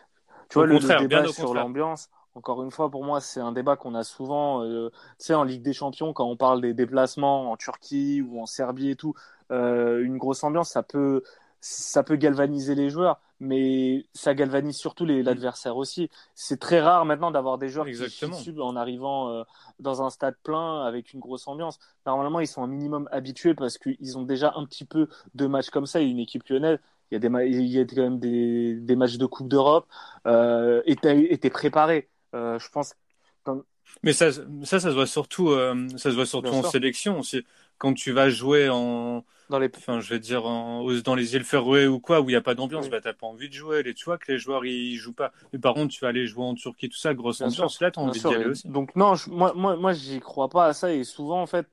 [0.49, 3.03] Tu vois, Au le, le contraire, bien débat au sur l'ambiance, encore une fois, pour
[3.03, 4.89] moi, c'est un débat qu'on a souvent, euh,
[5.19, 8.45] tu sais, en Ligue des Champions, quand on parle des déplacements en Turquie ou en
[8.45, 9.13] Serbie et tout,
[9.51, 11.23] euh, une grosse ambiance, ça peut,
[11.61, 16.09] ça peut galvaniser les joueurs, mais ça galvanise surtout les- l'adversaire aussi.
[16.35, 18.35] C'est très rare maintenant d'avoir des joueurs Exactement.
[18.37, 19.43] qui subent en arrivant euh,
[19.79, 21.79] dans un stade plein avec une grosse ambiance.
[22.05, 25.69] Normalement, ils sont un minimum habitués parce qu'ils ont déjà un petit peu de matchs
[25.69, 26.01] comme ça.
[26.01, 26.79] Et une équipe lyonnaise,
[27.11, 29.47] il y a, des, ma- il y a quand même des, des matchs de Coupe
[29.49, 29.87] d'Europe
[30.27, 32.09] euh, et t'as- et t'es préparé.
[32.33, 32.95] Euh, je pense.
[34.03, 36.71] Mais ça, ça, ça se voit surtout, euh, ça se voit surtout Bien en sûr.
[36.71, 37.21] sélection.
[37.77, 39.69] Quand tu vas jouer en, Dans les...
[39.77, 42.41] enfin, je vais dire en- dans les îles Féroé ou quoi, où il n'y a
[42.41, 42.91] pas d'ambiance, Oui.
[42.91, 43.83] bah, t'as pas envie de jouer.
[43.83, 45.31] Les, tu vois que les joueurs ils jouent pas.
[45.53, 47.81] Mais par contre, tu vas aller jouer en Turquie, tout ça, grosse Bien ambiance.
[47.81, 48.67] Là, t'as envie d'y aller et aussi.
[48.67, 51.67] Donc non, je- moi, moi, moi, j'y crois pas à ça et souvent en fait,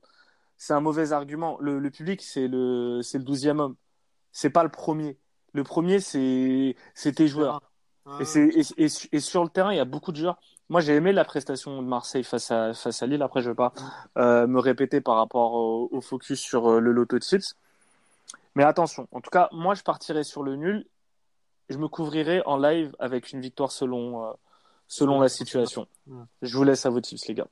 [0.57, 1.57] c'est un mauvais argument.
[1.59, 3.75] Le, le public, c'est le, c'est le douzième homme.
[4.31, 5.17] C'est pas le premier.
[5.53, 7.61] Le premier, c'est, c'est tes joueurs.
[8.05, 10.39] Ah, Et, c'est, et, et, et sur le terrain, il y a beaucoup de joueurs.
[10.69, 13.21] Moi, j'ai aimé la prestation de Marseille face à, face à Lille.
[13.21, 13.73] Après, je vais pas
[14.17, 17.55] euh, me répéter par rapport au, au focus sur euh, le Lotto Chips.
[18.55, 20.85] Mais attention, en tout cas, moi, je partirais sur le nul.
[21.69, 24.33] je me couvrirai en live avec une victoire selon, euh,
[24.87, 25.87] selon la situation.
[26.07, 26.23] Ouais.
[26.41, 27.47] Je vous laisse à vos tips, les gars.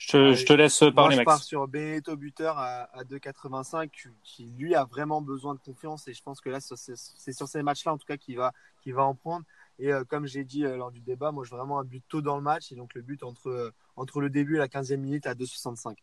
[0.00, 3.90] Je te, je te laisse Moi, parler, je pars sur Benedetto buteur à, à 2,85
[3.90, 7.46] qui, qui, lui a vraiment besoin de confiance et je pense que là c'est sur
[7.46, 9.44] ces matchs-là en tout cas qu'il va, qu'il va en prendre.
[9.78, 12.02] Et euh, comme j'ai dit euh, lors du débat, moi je veux vraiment un but
[12.08, 14.68] tôt dans le match et donc le but entre, euh, entre le début et la
[14.68, 15.96] 15e minute à 2,65.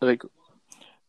[0.00, 0.30] Rico.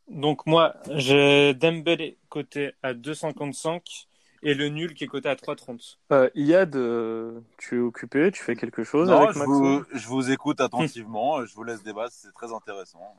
[0.08, 4.08] Donc moi, j'ai Dembélé côté à 2,55
[4.41, 5.97] et le nul qui est coté à 3,30.
[6.12, 10.08] Euh, Iyad, euh, tu es occupé, tu fais quelque chose Non, avec je vous, je
[10.08, 11.45] vous écoute attentivement.
[11.45, 13.15] je vous laisse débattre, c'est très intéressant.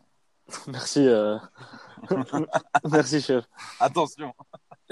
[0.66, 1.06] Merci.
[1.06, 1.36] euh,
[2.90, 3.44] Merci, chef.
[3.78, 4.34] Attention.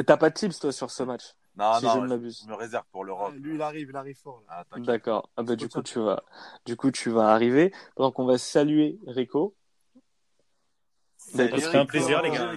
[0.06, 2.42] T'as pas de tips, toi, sur ce match Non, Si je ne non, je, m'abuse.
[2.44, 3.32] je me réserve pour l'Europe.
[3.36, 4.42] lui il arrive, il arrive fort.
[4.48, 4.64] Ah.
[4.76, 5.28] D'accord.
[5.36, 6.22] Ah bah, du coup, tu vas,
[6.66, 7.72] du coup, tu vas arriver.
[7.96, 9.56] Pendant qu'on va saluer Rico.
[11.18, 12.52] Serait un plaisir, les gars.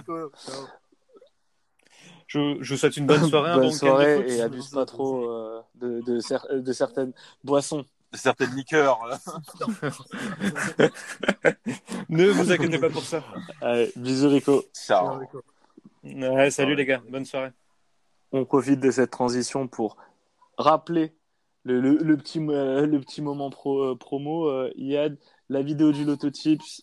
[2.26, 4.24] Je, je vous souhaite une bonne soirée, un Bonne soirée foot.
[4.30, 7.12] et abuse pas trop euh, de, de, cer- de certaines
[7.44, 7.84] boissons.
[8.12, 9.00] De certaines liqueurs.
[12.08, 13.22] ne vous inquiétez pas pour ça.
[13.60, 14.64] Allez, bisous Rico.
[14.74, 15.20] Ciao.
[16.04, 17.50] Ouais, salut les gars, bonne soirée.
[18.32, 19.96] On profite de cette transition pour
[20.56, 21.12] rappeler
[21.64, 24.48] le, le, le petit, euh, le petit moment pro, euh, promo.
[24.48, 26.82] Euh, Iyad, la vidéo du Loto Tips.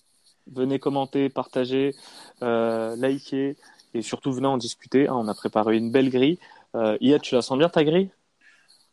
[0.51, 1.95] Venez commenter, partager,
[2.41, 3.55] euh, liker
[3.93, 5.07] et surtout venez en discuter.
[5.07, 5.13] hein.
[5.15, 6.39] on a préparé une belle grille.
[6.75, 8.11] Euh, tu la sens bien ta grille?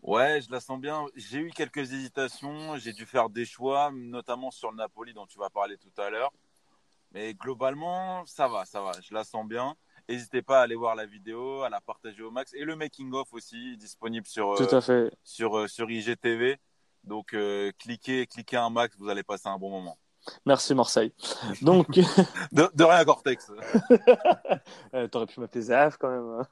[0.03, 1.05] Ouais, je la sens bien.
[1.17, 2.77] J'ai eu quelques hésitations.
[2.77, 6.11] J'ai dû faire des choix, notamment sur le Napoli dont tu vas parler tout à
[6.11, 6.33] l'heure.
[7.13, 8.93] Mais globalement, ça va, ça va.
[9.03, 9.75] Je la sens bien.
[10.09, 12.55] N'hésitez pas à aller voir la vidéo, à la partager au max.
[12.55, 15.11] Et le making-of aussi, disponible sur, euh, Tout à fait.
[15.25, 16.59] sur, euh, sur IGTV.
[17.03, 19.99] Donc, euh, cliquez, cliquez un max, vous allez passer un bon moment.
[20.45, 21.13] Merci Marseille.
[21.63, 21.87] Donc,
[22.53, 23.51] De, de rien, Cortex.
[24.95, 26.47] Euh, T'aurais pu m'appeler Zaf quand même.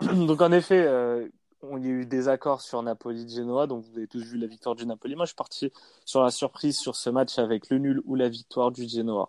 [0.00, 0.14] hein.
[0.26, 1.28] donc en effet, euh,
[1.62, 4.74] on y a eu des accords sur Napoli-Genoa, donc vous avez tous vu la victoire
[4.74, 5.16] du Napoli.
[5.16, 5.72] Moi, je suis parti
[6.04, 9.28] sur la surprise sur ce match avec le nul ou la victoire du Genoa.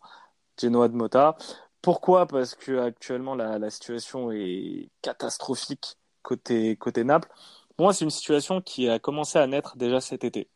[0.60, 1.38] Genoa de Mota.
[1.82, 2.26] Pourquoi?
[2.26, 7.30] Parce que actuellement la, la situation est catastrophique côté, côté Naples.
[7.78, 10.50] Pour moi, c'est une situation qui a commencé à naître déjà cet été.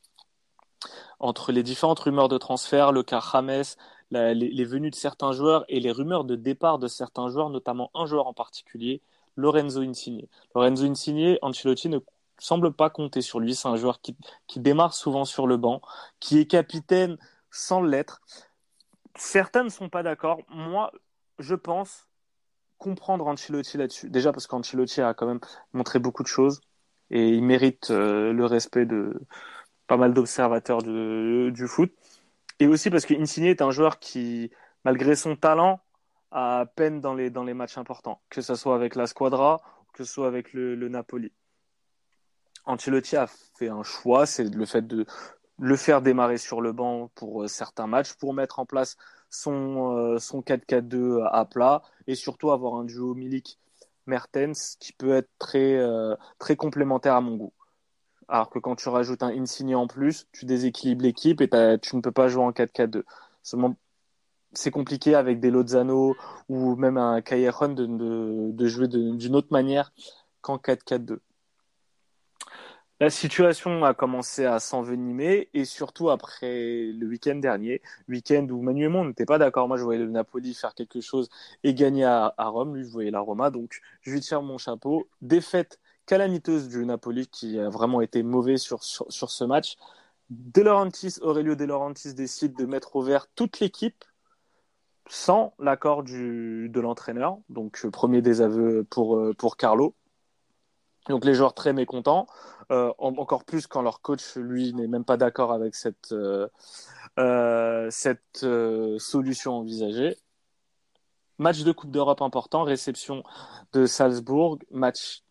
[1.20, 3.64] Entre les différentes rumeurs de transfert, le cas James,
[4.12, 8.06] les venues de certains joueurs et les rumeurs de départ de certains joueurs, notamment un
[8.06, 9.02] joueur en particulier,
[9.36, 10.26] Lorenzo Insigne.
[10.56, 12.00] Lorenzo Insigne, Ancelotti ne
[12.38, 13.56] semble pas compter sur lui.
[13.56, 14.16] C'est un joueur qui,
[14.48, 15.82] qui démarre souvent sur le banc,
[16.20, 17.18] qui est capitaine
[17.52, 18.22] sans l'être.
[19.16, 20.40] Certains ne sont pas d'accord.
[20.50, 20.92] Moi,
[21.40, 22.08] je pense
[22.78, 24.10] comprendre Ancelotti là-dessus.
[24.10, 25.42] Déjà parce qu'Ancelotti a quand même
[25.74, 26.62] montré beaucoup de choses
[27.12, 29.22] et il mérite euh, le respect de
[29.90, 31.92] pas mal d'observateurs du, foot.
[32.60, 34.52] Et aussi parce que Insigne est un joueur qui,
[34.86, 35.82] malgré son talent,
[36.32, 40.04] a peine dans les, dans les matchs importants, que ce soit avec la Squadra que
[40.04, 41.34] ce soit avec le, le Napoli.
[42.66, 43.26] Ancelotti a
[43.58, 45.08] fait un choix, c'est le fait de
[45.58, 48.96] le faire démarrer sur le banc pour euh, certains matchs, pour mettre en place
[49.32, 55.30] son, euh, son 4-4-2 à plat et surtout avoir un duo Milik-Mertens qui peut être
[55.40, 57.54] très, euh, très complémentaire à mon goût.
[58.30, 61.50] Alors que quand tu rajoutes un Insigne en plus, tu déséquilibres l'équipe et
[61.82, 63.04] tu ne peux pas jouer en 4-4-2.
[63.42, 63.76] Seulement,
[64.54, 66.16] c'est compliqué avec des Lozano
[66.48, 69.92] ou même un Callejon de, de, jouer d'une autre manière
[70.42, 71.20] qu'en 4-4-2.
[73.00, 78.86] La situation a commencé à s'envenimer et surtout après le week-end dernier, week-end où Manu
[78.86, 79.70] et n'était pas d'accord.
[79.70, 81.30] Moi je voyais le Napoli faire quelque chose
[81.64, 84.58] et gagner à, à Rome, lui je voyais la Roma, donc je lui tire mon
[84.58, 85.08] chapeau.
[85.22, 89.76] Défaite calamiteuse du Napoli qui a vraiment été mauvais sur, ce match.
[90.32, 90.64] De
[91.22, 94.04] Aurelio De Laurentiis décide de mettre au vert toute l'équipe
[95.08, 97.38] sans l'accord de l'entraîneur.
[97.50, 99.94] Donc, euh, premier désaveu pour, euh, pour Carlo.
[101.10, 102.26] Donc, les joueurs très mécontents.
[102.72, 106.08] Euh, en- encore plus quand leur coach, lui, n'est même pas d'accord avec cette,
[108.98, 110.18] solution envisagée.
[111.38, 113.24] Match de Coupe d'Europe important, réception
[113.74, 115.24] de Salzbourg, match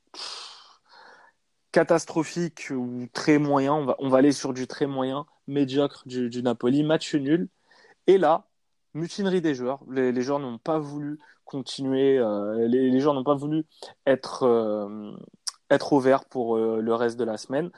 [1.73, 3.75] catastrophique ou très moyen.
[3.75, 7.49] On va, on va aller sur du très moyen, médiocre du, du Napoli, match nul.
[8.07, 8.47] Et là,
[8.95, 9.81] mutinerie des joueurs.
[9.91, 13.65] Les, les joueurs n'ont pas voulu continuer, euh, les, les joueurs n'ont pas voulu
[14.07, 15.13] être, euh,
[15.71, 17.71] être au vert pour euh, le reste de la semaine.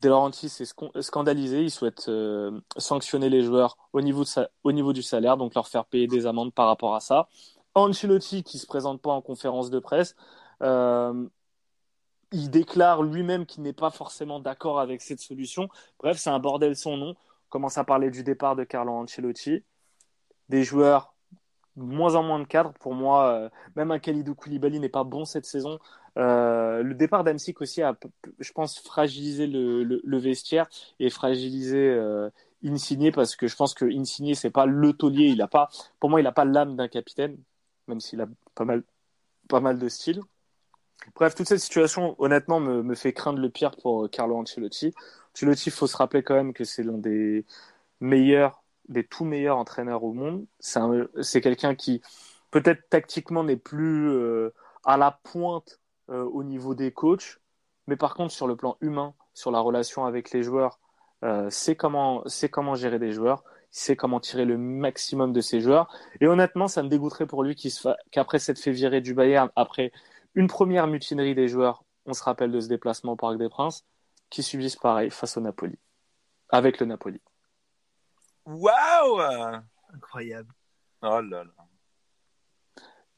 [0.00, 4.24] De Laurentiis est sc- scandalisé, il souhaite euh, sanctionner les joueurs au niveau,
[4.62, 7.28] au niveau du salaire, donc leur faire payer des amendes par rapport à ça.
[7.74, 10.14] Ancelotti qui se présente pas en conférence de presse,
[12.32, 15.68] il déclare lui-même qu'il n'est pas forcément d'accord avec cette solution.
[15.98, 17.10] Bref, c'est un bordel sans nom.
[17.10, 19.62] On commence à parler du départ de Carlo Ancelotti,
[20.48, 21.14] des joueurs
[21.76, 22.72] moins en moins de cadres.
[22.80, 25.78] Pour moi, euh, même un Khalidou Koulibaly n'est pas bon cette saison.
[26.18, 27.96] Euh, le départ d'Amsic aussi a,
[28.38, 32.28] je pense, fragilisé le, le, vestiaire et fragilisé euh,
[32.64, 35.26] Insigné parce que je pense que Insigné, c'est pas le taulier.
[35.26, 35.68] Il a pas,
[36.00, 37.38] pour moi, il n'a pas l'âme d'un capitaine,
[37.86, 38.82] même s'il a pas mal,
[39.48, 40.20] pas mal de style.
[41.14, 44.94] Bref, toute cette situation, honnêtement, me, me fait craindre le pire pour Carlo Ancelotti.
[45.34, 47.44] Ancelotti, il faut se rappeler quand même que c'est l'un des
[48.00, 50.46] meilleurs des tout meilleurs entraîneurs au monde.
[50.60, 52.00] C'est quelqu'un qui,
[52.50, 54.52] peut-être tactiquement, n'est plus euh,
[54.84, 55.80] à la pointe
[56.10, 57.40] euh, au niveau des coachs,
[57.86, 60.78] mais par contre, sur le plan humain, sur la relation avec les joueurs,
[61.24, 65.92] euh, c'est comment, comment gérer des joueurs, c'est comment tirer le maximum de ses joueurs.
[66.20, 67.56] Et honnêtement, ça me dégoûterait pour lui
[68.10, 69.92] qu'après s'être fait virer du Bayern, après
[70.34, 73.84] une première mutinerie des joueurs, on se rappelle de ce déplacement au Parc des Princes,
[74.30, 75.78] qui subissent pareil face au Napoli,
[76.50, 77.20] avec le Napoli.
[78.44, 79.20] Waouh
[79.94, 80.52] Incroyable.
[81.02, 81.50] Oh là là.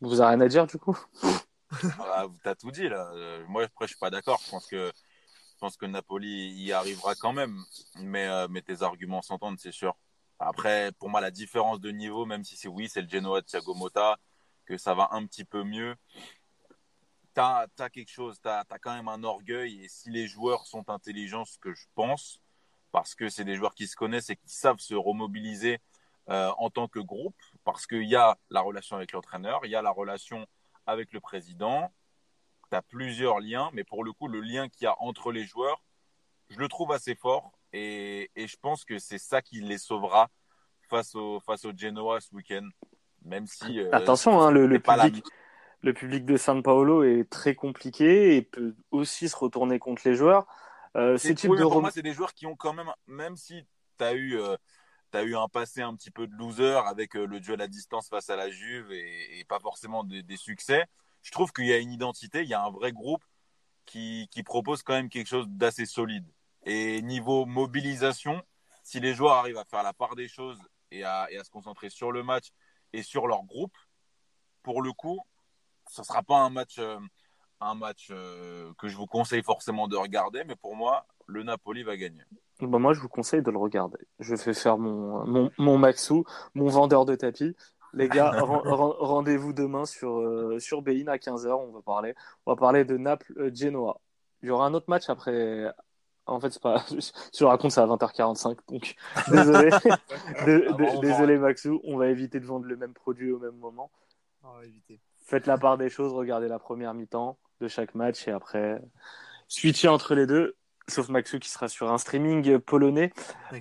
[0.01, 0.99] Vous avez rien à dire du coup?
[2.01, 3.11] Ah, T'as tout dit là.
[3.15, 4.41] Euh, moi après je suis pas d'accord.
[4.45, 4.91] Je pense que
[5.61, 7.63] je pense que Napoli y arrivera quand même.
[7.97, 9.95] Mais, euh, mais tes arguments s'entendent, c'est sûr.
[10.39, 13.47] Après, pour moi, la différence de niveau, même si c'est oui, c'est le Genoa de
[13.47, 14.17] Thiago Motta,
[14.65, 15.95] que ça va un petit peu mieux.
[17.41, 19.83] T'as as quelque chose, t'as as quand même un orgueil.
[19.83, 22.39] Et si les joueurs sont intelligents, ce que je pense,
[22.93, 25.79] parce que c'est des joueurs qui se connaissent et qui savent se remobiliser
[26.29, 29.75] euh, en tant que groupe, parce qu'il y a la relation avec l'entraîneur, il y
[29.75, 30.47] a la relation
[30.87, 31.91] avec le président,
[32.71, 35.45] tu as plusieurs liens, mais pour le coup, le lien qu'il y a entre les
[35.45, 35.83] joueurs,
[36.51, 40.29] je le trouve assez fort et, et je pense que c'est ça qui les sauvera
[40.91, 42.69] face au, face au Genoa ce week-end.
[43.23, 43.81] Même si.
[43.81, 45.25] Euh, Attention, hein, le, le, public,
[45.83, 50.15] le public de San Paolo est très compliqué et peut aussi se retourner contre les
[50.15, 50.47] joueurs.
[50.97, 51.17] Euh,
[51.47, 53.65] pour moi, c'est des joueurs qui ont quand même, même si
[53.99, 54.57] tu as eu, euh,
[55.13, 58.09] as eu un passé un petit peu de loser avec euh, le duel à distance
[58.09, 60.87] face à la Juve et, pas forcément des, succès,
[61.23, 63.25] je trouve qu'il y a une identité, il y a un vrai groupe
[63.87, 66.27] qui, qui propose quand même quelque chose d'assez solide.
[66.65, 68.43] Et niveau mobilisation,
[68.83, 71.51] si les joueurs arrivent à faire la part des choses et à, et à se
[71.51, 72.49] concentrer sur le match
[72.93, 73.77] et sur leur groupe,
[74.63, 75.21] pour le coup,
[75.91, 76.79] ce ne sera pas un match
[77.61, 81.83] un match euh, que je vous conseille forcément de regarder, mais pour moi, le Napoli
[81.83, 82.23] va gagner.
[82.61, 83.99] Bah moi, je vous conseille de le regarder.
[84.19, 86.25] Je vais faire mon, mon, mon Maxou,
[86.55, 87.55] mon vendeur de tapis.
[87.93, 91.49] Les gars, rendez-vous demain sur, euh, sur Bein à 15h.
[91.49, 92.15] On va parler,
[92.47, 93.91] on va parler de Naples-Genoa.
[93.91, 94.01] Euh,
[94.43, 95.73] Il y aura un autre match après.
[96.27, 96.85] En fait, c'est pas.
[97.39, 98.95] Je raconte ça à 20h45, donc
[99.31, 99.71] désolé.
[101.01, 101.81] désolé, Maxou.
[101.85, 103.91] On va éviter de vendre le même produit au même moment.
[104.45, 105.01] On va éviter.
[105.31, 108.83] Faites la part des choses, regardez la première mi-temps de chaque match et après
[109.47, 110.57] switcher entre les deux.
[110.89, 113.13] Sauf Maxou qui sera sur un streaming polonais.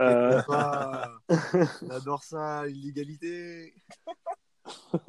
[0.02, 0.42] Euh...
[1.30, 3.76] On adore ça, l'illégalité.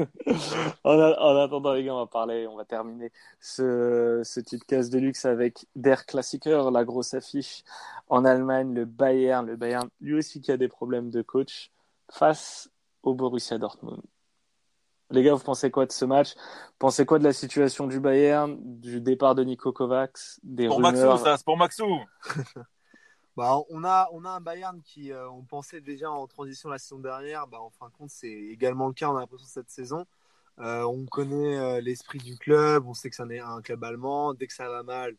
[0.85, 4.99] en, attendant, les gars, on va parler, on va terminer ce, ce type casse de
[4.99, 7.65] luxe avec Der Klassiker, la grosse affiche
[8.09, 9.47] en Allemagne, le Bayern.
[9.47, 11.71] Le Bayern, lui aussi, qui a des problèmes de coach
[12.11, 12.71] face
[13.03, 14.03] au Borussia Dortmund.
[15.11, 16.35] Les gars, vous pensez quoi de ce match?
[16.79, 20.93] Pensez quoi de la situation du Bayern, du départ de Nico Kovacs, des pour rumeurs
[20.93, 21.99] Maxou, ça, c'est pour Maxou.
[23.37, 26.79] bah, on a on a un Bayern qui, euh, on pensait déjà en transition la
[26.79, 27.49] saison dernière.
[27.49, 29.11] Bah, en fin de compte, c'est également le cas.
[29.11, 30.07] On a l'impression cette saison.
[30.61, 32.87] Euh, on connaît euh, l'esprit du club.
[32.87, 34.33] On sait que c'est un, club allemand.
[34.35, 35.17] Dès que ça va mal,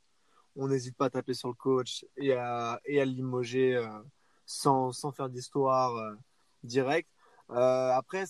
[0.56, 3.86] on n'hésite pas à taper sur le coach et à et à le limoger
[4.45, 5.93] sans sans faire d'histoire
[6.63, 7.10] directe.
[7.49, 8.25] après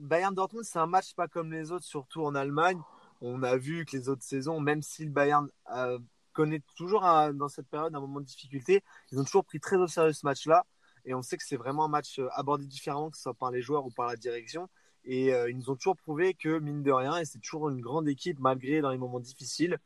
[0.00, 2.80] Bayern Dortmund, c'est un match pas comme les autres, surtout en Allemagne.
[3.20, 5.98] On a vu que les autres saisons, même si le Bayern euh,
[6.32, 9.86] connaît toujours dans cette période un moment de difficulté, ils ont toujours pris très au
[9.88, 10.64] sérieux ce match-là.
[11.04, 13.50] Et on sait que c'est vraiment un match euh, abordé différemment, que ce soit par
[13.50, 14.68] les joueurs ou par la direction.
[15.04, 17.80] Et euh, ils nous ont toujours prouvé que, mine de rien, et c'est toujours une
[17.80, 19.78] grande équipe malgré dans les moments difficiles,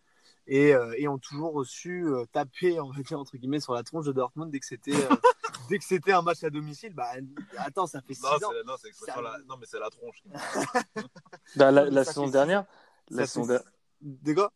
[0.46, 4.12] et, et ont toujours su taper, on va dire, entre guillemets, sur la tronche de
[4.12, 4.92] Dortmund dès que c'était
[5.68, 7.10] dès que c'était un match à domicile, bah
[7.58, 8.38] attends, ça fait 6 ans.
[8.40, 9.38] non, la...
[9.46, 10.22] non, mais c'est la tronche.
[11.56, 12.64] Bah, la, saison dernière,
[13.10, 13.58] la saison
[14.00, 14.50] Des gars?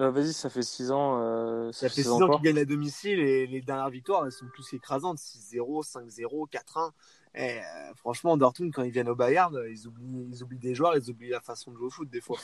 [0.00, 1.20] Euh, Vas-y, ça fait 6 ans.
[1.20, 4.46] Euh, ça, fait 6 ans, qu'ils gagnent à domicile et les dernières victoires, elles sont
[4.46, 6.90] plus écrasantes 6-0, 5-0, 4-1.
[7.34, 7.60] Et,
[7.96, 11.30] franchement, Dortmund, quand ils viennent au Bayern, ils oublient, ils oublient des joueurs, ils oublient
[11.30, 12.38] la façon de jouer au foot des fois.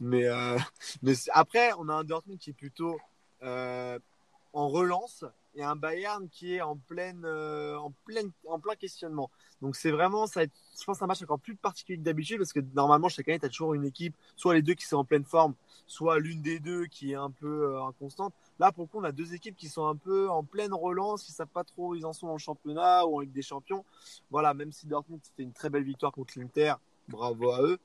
[0.00, 0.58] Mais, euh,
[1.02, 2.98] mais après, on a un Dortmund qui est plutôt
[3.40, 5.24] en relance
[5.54, 9.30] et un Bayern qui est en pleine, euh, en pleine, en plein questionnement.
[9.60, 12.60] Donc c'est vraiment, ça je pense, un match encore plus particulier que d'habitude parce que
[12.74, 15.24] normalement chaque année tu as toujours une équipe, soit les deux qui sont en pleine
[15.24, 15.54] forme,
[15.86, 18.34] soit l'une des deux qui est un peu euh, inconstante.
[18.58, 21.28] Là pour le coup on a deux équipes qui sont un peu en pleine relance,
[21.28, 23.84] ils savent pas trop où ils en sont en championnat ou en Ligue des Champions.
[24.30, 26.74] Voilà, même si Dortmund c'était une très belle victoire contre l'Inter,
[27.08, 27.78] bravo à eux.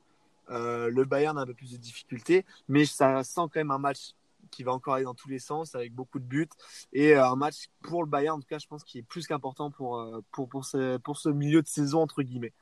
[0.49, 3.77] Euh, le Bayern a un peu plus de difficultés, mais ça sent quand même un
[3.77, 4.13] match
[4.49, 6.49] qui va encore aller dans tous les sens avec beaucoup de buts
[6.93, 9.27] et euh, un match pour le Bayern en tout cas je pense qui est plus
[9.27, 12.53] qu'important pour, euh, pour, pour, ce, pour ce milieu de saison entre guillemets.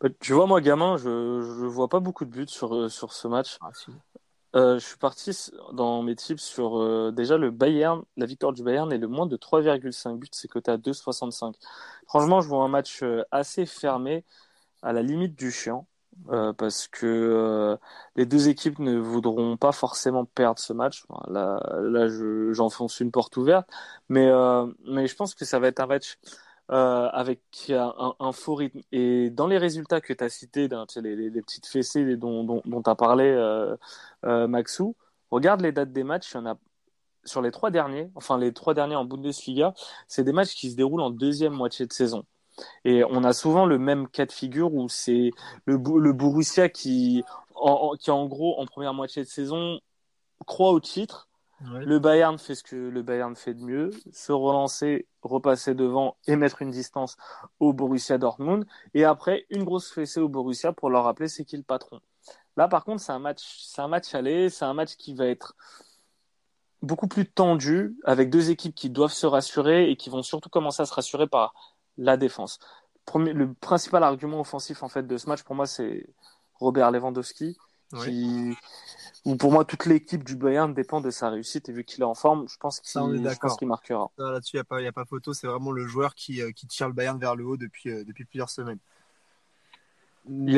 [0.00, 1.04] Bah, tu vois moi gamin je
[1.42, 3.56] je vois pas beaucoup de buts sur sur ce match.
[3.60, 3.92] Ah, si.
[4.56, 5.30] Euh, je suis parti
[5.72, 9.26] dans mes tips sur euh, déjà le Bayern, la victoire du Bayern et le moins
[9.26, 11.54] de 3,5 buts, c'est coté à 2,65.
[12.08, 14.24] Franchement, je vois un match euh, assez fermé,
[14.82, 15.86] à la limite du chiant,
[16.30, 17.76] euh, parce que euh,
[18.16, 21.04] les deux équipes ne voudront pas forcément perdre ce match.
[21.28, 23.68] Là, là, je- j'enfonce une porte ouverte,
[24.08, 24.30] mais
[24.86, 26.18] mais je pense que ça va être un match
[26.70, 28.80] euh, avec un, un, faux rythme.
[28.92, 30.68] Et dans les résultats que tu as cités,
[31.02, 33.76] les, petites fessées dont, tu as parlé, euh,
[34.24, 34.94] euh, Maxou,
[35.30, 36.36] regarde les dates des matchs.
[37.24, 39.74] Sur les trois derniers, enfin les trois derniers en Bundesliga,
[40.08, 42.24] c'est des matchs qui se déroulent en deuxième moitié de saison.
[42.84, 45.30] Et on a souvent le même cas de figure où c'est
[45.66, 49.80] le, Bo- le Borussia qui, en, en- qui en gros en première moitié de saison
[50.46, 51.28] croit au titre
[51.60, 51.84] Ouais.
[51.84, 56.34] le Bayern fait ce que le Bayern fait de mieux, se relancer, repasser devant et
[56.36, 57.18] mettre une distance
[57.58, 58.66] au Borussia Dortmund.
[58.94, 62.00] Et après, une grosse fessée au Borussia pour leur rappeler c'est qui le patron.
[62.56, 65.26] Là, par contre, c'est un match, c'est un match aller, c'est un match qui va
[65.26, 65.54] être
[66.82, 70.80] beaucoup plus tendu, avec deux équipes qui doivent se rassurer et qui vont surtout commencer
[70.82, 71.52] à se rassurer par
[72.00, 72.58] la défense.
[73.04, 76.08] Premier, le principal argument offensif en fait de ce match pour moi, c'est
[76.54, 77.56] Robert Lewandowski,
[78.02, 78.56] qui,
[79.24, 82.04] où pour moi toute l'équipe du Bayern dépend de sa réussite et vu qu'il est
[82.04, 82.92] en forme, je pense qu'il,
[83.58, 84.10] qu'il marquera.
[84.16, 85.32] Là-dessus, il n'y a, pas- y a pas photo.
[85.32, 88.04] C'est vraiment le joueur qui, euh, qui tire le Bayern vers le haut depuis, euh,
[88.04, 88.78] depuis plusieurs semaines.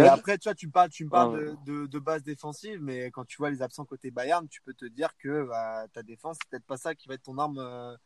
[0.01, 1.57] A- après, tu vois, tu me parles, tu me parles ouais.
[1.65, 4.75] de, de, de base défensive, mais quand tu vois les absents côté Bayern, tu peux
[4.75, 7.59] te dire que bah, ta défense, c'est peut-être pas ça qui va être ton arme
[7.59, 7.97] euh,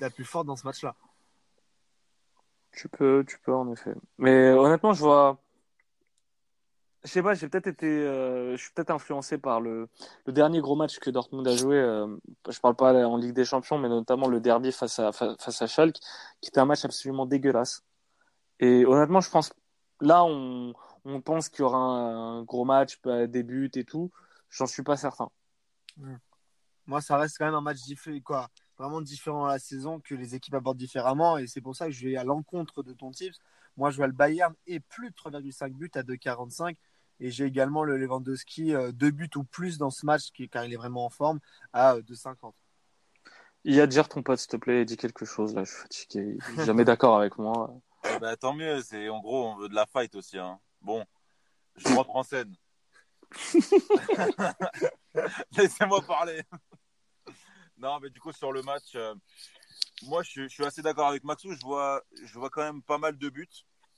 [0.00, 0.94] la plus forte dans ce match-là.
[2.72, 3.94] Tu peux, tu peux en effet.
[4.18, 5.40] Mais honnêtement, je vois.
[7.04, 9.88] Je sais pas, j'ai peut-être été, euh, je suis peut-être influencé par le,
[10.26, 11.76] dernier gros match que Dortmund a joué.
[11.76, 12.16] euh,
[12.48, 15.62] je parle pas en Ligue des Champions, mais notamment le derby face à fa- face
[15.62, 15.98] à Schalke,
[16.40, 17.84] qui était un match absolument dégueulasse.
[18.60, 19.52] Et honnêtement, je pense
[20.00, 20.74] là, on,
[21.24, 24.10] pense qu'il y aura un, gros match, bah, des buts et tout.
[24.50, 25.30] J'en suis pas certain.
[26.86, 28.48] Moi, ça reste quand même un match différent, quoi,
[28.78, 31.38] vraiment différent à la saison que les équipes abordent différemment.
[31.38, 33.38] Et c'est pour ça que je vais à l'encontre de ton tips.
[33.76, 36.76] Moi, je vois le Bayern et plus de 3,5 buts à 2,45.
[37.20, 40.64] Et j'ai également le Lewandowski, euh, deux buts ou plus dans ce match, qui, car
[40.64, 41.40] il est vraiment en forme,
[41.72, 42.52] à euh, 2,50.
[43.64, 45.54] Il y a dire ton pote, s'il te plaît, dis quelque chose.
[45.54, 46.38] Là, je suis fatigué.
[46.54, 47.74] Il est jamais d'accord avec moi.
[48.14, 50.38] Eh ben, tant mieux, c'est en gros on veut de la fight aussi.
[50.38, 50.60] Hein.
[50.80, 51.04] Bon,
[51.76, 52.54] je rentre en scène.
[55.56, 56.42] Laissez-moi parler.
[57.78, 59.14] Non, mais du coup sur le match, euh,
[60.02, 61.52] moi je, suis- assez d'accord avec Maxou.
[61.54, 63.48] Je vois, je vois quand même pas mal de buts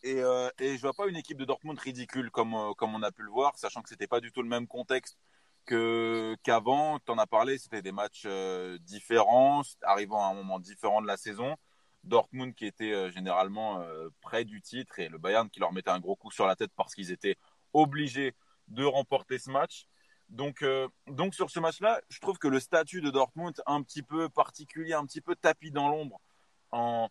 [0.02, 3.02] et, euh, et je vois pas une équipe de Dortmund ridicule comme euh, comme on
[3.02, 5.18] a pu le voir, sachant que c'était pas du tout le même contexte
[5.66, 6.98] qu'avant.
[7.00, 11.16] T'en as parlé, c'était des matchs euh, différents, arrivant à un moment différent de la
[11.16, 11.56] saison.
[12.02, 13.84] Dortmund qui était généralement
[14.22, 16.70] près du titre et le Bayern qui leur mettait un gros coup sur la tête
[16.74, 17.36] parce qu'ils étaient
[17.74, 18.34] obligés
[18.68, 19.86] de remporter ce match.
[20.30, 24.02] Donc, euh, donc sur ce match-là, je trouve que le statut de Dortmund un petit
[24.02, 26.20] peu particulier, un petit peu tapis dans l'ombre
[26.70, 27.08] en,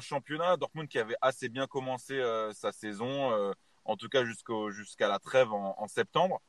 [0.00, 0.58] championnat.
[0.58, 3.52] Dortmund qui avait assez bien commencé euh, sa saison, euh,
[3.86, 6.42] en tout cas jusqu'à la trêve en, septembre.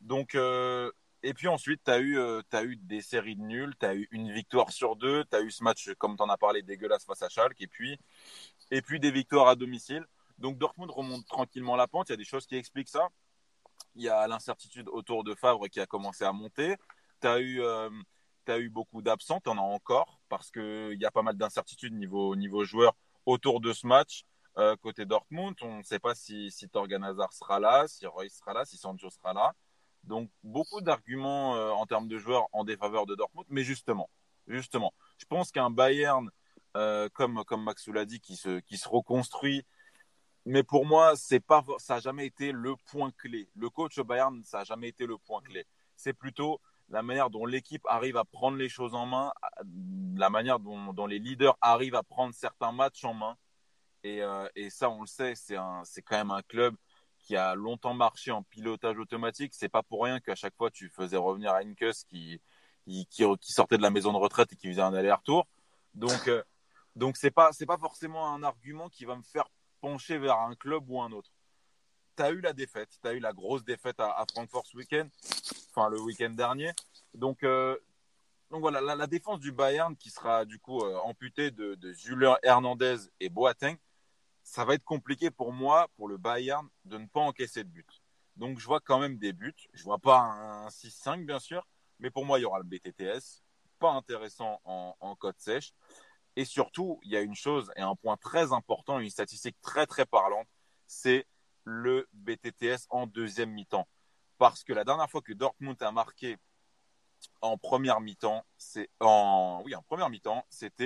[0.00, 3.94] Donc, et puis ensuite, tu as, eu, t'as eu des séries de nuls, tu as
[3.94, 6.62] eu une victoire sur deux, tu as eu ce match, comme tu en as parlé,
[6.62, 7.98] dégueulasse face à Schalke, et puis,
[8.70, 10.06] et puis des victoires à domicile.
[10.38, 13.10] Donc Dortmund remonte tranquillement la pente, il y a des choses qui expliquent ça.
[13.96, 16.76] Il y a l'incertitude autour de Favre qui a commencé à monter.
[17.22, 17.88] Tu as eu, euh,
[18.46, 22.36] eu beaucoup d'absents, tu en as encore, parce qu'il y a pas mal d'incertitudes niveau,
[22.36, 22.94] niveau joueur
[23.24, 24.24] autour de ce match.
[24.58, 28.52] Euh, côté Dortmund, on ne sait pas si, si Torgan sera là, si Roy sera
[28.52, 29.54] là, si Sancho sera là.
[30.04, 34.10] Donc beaucoup d'arguments euh, en termes de joueurs en défaveur de Dortmund, mais justement,
[34.46, 36.30] justement, je pense qu'un Bayern
[37.14, 39.64] comme comme Maxou l'a dit qui se qui se reconstruit,
[40.46, 43.50] mais pour moi c'est pas ça a jamais été le point clé.
[43.56, 45.66] Le coach Bayern ça a jamais été le point clé.
[45.96, 49.32] C'est plutôt la manière dont l'équipe arrive à prendre les choses en main,
[50.16, 53.36] la manière dont, les leaders arrivent à prendre certains matchs en main.
[54.04, 56.76] Et, euh, ça, on le sait, c'est quand même un club
[57.18, 59.52] qui a longtemps marché en pilotage automatique.
[59.52, 62.40] C'est pas pour rien qu'à chaque fois tu faisais revenir Heinkes qui,
[62.86, 65.48] qui, sortait de la maison de retraite et qui faisait un aller-retour.
[65.94, 66.44] Donc, euh,
[66.94, 69.48] donc c'est pas, pas forcément un argument qui va me faire
[69.80, 71.30] pencher vers un club ou un autre.
[72.16, 75.08] Tu as eu la défaite, tu as eu la grosse défaite à, Francfort ce week-end,
[75.70, 76.72] enfin le week-end dernier.
[77.14, 77.76] Donc, euh,
[78.50, 81.94] donc voilà, la, défense du Bayern qui sera du coup euh, amputée de, de
[82.42, 83.76] Hernandez et Boateng,
[84.42, 88.02] ça va être compliqué pour moi, pour le Bayern, de ne pas encaisser de but.
[88.36, 89.68] Donc, je vois quand même des buts.
[89.72, 91.66] Je vois pas un 6-5, bien sûr,
[91.98, 93.42] mais pour moi, il y aura le BTTS.
[93.78, 95.72] Pas intéressant en, en cote sèche.
[96.36, 99.86] Et surtout, il y a une chose et un point très important, une statistique très
[99.86, 100.46] très parlante,
[100.86, 101.26] c'est
[101.64, 103.88] le BTTS en deuxième mi-temps.
[104.38, 106.36] Parce que la dernière fois que Dortmund a marqué
[107.40, 108.86] en première mi-temps, c'était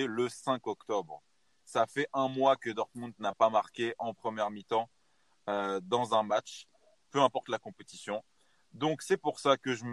[0.07, 1.21] le 5 octobre.
[1.65, 4.89] Ça fait un mois que Dortmund n'a pas marqué en première mi-temps
[5.49, 6.69] euh, dans un match,
[7.11, 8.23] peu importe la compétition.
[8.73, 9.85] Donc c'est pour ça que je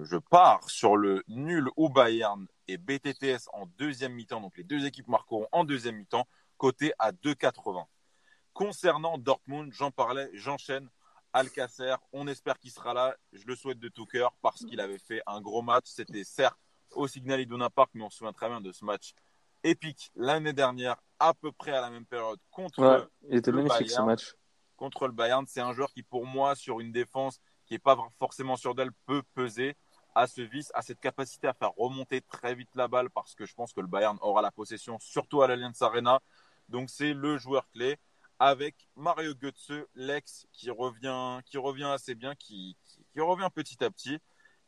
[0.00, 4.40] je pars sur le nul au Bayern et BTTS en deuxième mi-temps.
[4.40, 7.84] Donc les deux équipes marqueront en deuxième mi-temps, côté à 2,80.
[8.52, 10.88] Concernant Dortmund, j'en parlais, j'enchaîne.
[11.34, 13.16] Alcacer, on espère qu'il sera là.
[13.32, 15.86] Je le souhaite de tout cœur parce qu'il avait fait un gros match.
[15.86, 16.58] C'était certes
[16.90, 19.14] au Signal Iduna Park, mais on se souvient très bien de ce match
[19.64, 23.90] épique l'année dernière, à peu près à la même période contre il était le magnifique
[23.90, 24.34] ce match.
[24.76, 27.96] Contre le Bayern, c'est un joueur qui, pour moi, sur une défense qui n'est pas
[28.18, 29.76] forcément sur d'elle, peut peser
[30.14, 33.46] à ce vice, à cette capacité à faire remonter très vite la balle parce que
[33.46, 36.20] je pense que le Bayern aura la possession, surtout à l'Allianz Arena.
[36.68, 37.98] Donc c'est le joueur clé
[38.38, 42.76] avec Mario Götze, l'ex, qui revient, qui revient assez bien, qui,
[43.12, 44.18] qui, revient petit à petit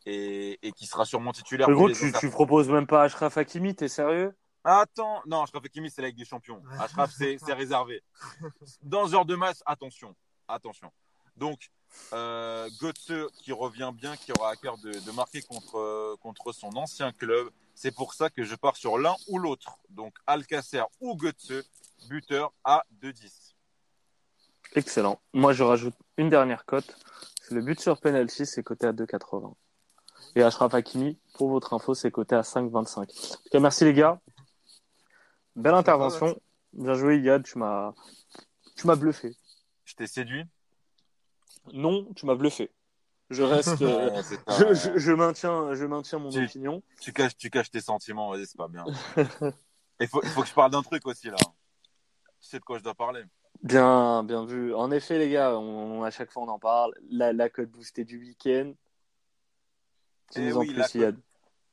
[0.07, 1.69] et, et, qui sera sûrement titulaire.
[1.69, 4.37] Mais gros, tu, tu proposes même pas Ashraf Hakimi, t'es sérieux?
[4.63, 6.63] Attends, non, Ashraf Hakimi, c'est la Ligue des Champions.
[6.79, 8.03] Ashraf, c'est réservé.
[8.83, 10.15] Dans ce genre de match, attention,
[10.47, 10.93] attention.
[11.37, 11.71] Donc,
[12.13, 16.77] euh, Götze qui revient bien, qui aura à cœur de, de marquer contre, contre son
[16.77, 17.49] ancien club.
[17.75, 19.79] C'est pour ça que je pars sur l'un ou l'autre.
[19.91, 21.65] Donc, Alcacer ou Götze,
[22.09, 23.55] buteur à 2-10.
[24.75, 25.21] Excellent.
[25.33, 26.97] Moi, je rajoute une dernière cote.
[27.51, 29.55] Le but sur penalty, c'est coté à 2,80.
[30.37, 32.99] Et Ashraf Hakimi, pour votre info, c'est coté à 5,25.
[32.99, 34.21] En tout cas, merci les gars.
[35.55, 36.41] Belle intervention.
[36.73, 37.45] Bien joué, Yad.
[37.45, 37.93] Tu m'as,
[38.77, 39.37] tu m'as bluffé.
[39.85, 40.45] Je t'ai séduit
[41.73, 42.71] Non, tu m'as bluffé.
[43.31, 46.83] Je reste, euh, je, je, je, maintiens, je maintiens mon tu, opinion.
[47.01, 48.31] Tu caches, tu caches tes sentiments.
[48.31, 48.85] Vas-y, c'est pas bien.
[50.01, 51.37] Il faut, faut que je parle d'un truc aussi là.
[52.41, 53.23] Tu sais de quoi je dois parler.
[53.63, 54.75] Bien, bien vu.
[54.75, 56.93] En effet, les gars, on, à chaque fois on en parle.
[57.09, 58.75] La, la code boostée du week-end.
[60.37, 61.13] Et oui, plus, la,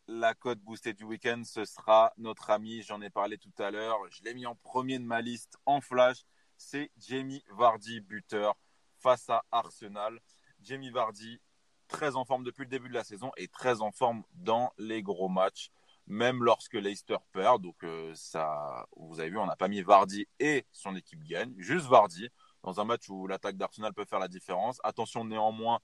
[0.07, 3.97] la code boostée du week-end, ce sera notre ami, j'en ai parlé tout à l'heure.
[4.11, 6.25] Je l'ai mis en premier de ma liste en flash.
[6.57, 8.55] C'est Jamie Vardy, buteur
[9.01, 10.19] face à Arsenal.
[10.61, 11.39] Jamie Vardy,
[11.87, 15.01] très en forme depuis le début de la saison et très en forme dans les
[15.01, 15.71] gros matchs
[16.07, 17.61] même lorsque Leicester perd.
[17.61, 21.53] Donc euh, ça, vous avez vu, on n'a pas mis Vardy et son équipe gagne,
[21.57, 22.29] juste Vardy
[22.63, 24.79] dans un match où l'attaque d'Arsenal peut faire la différence.
[24.83, 25.79] Attention néanmoins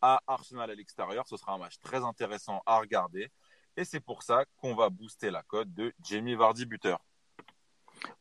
[0.00, 3.30] à Arsenal à l'extérieur, ce sera un match très intéressant à regarder.
[3.76, 7.00] Et c'est pour ça qu'on va booster la cote de Jamie Vardy buteur.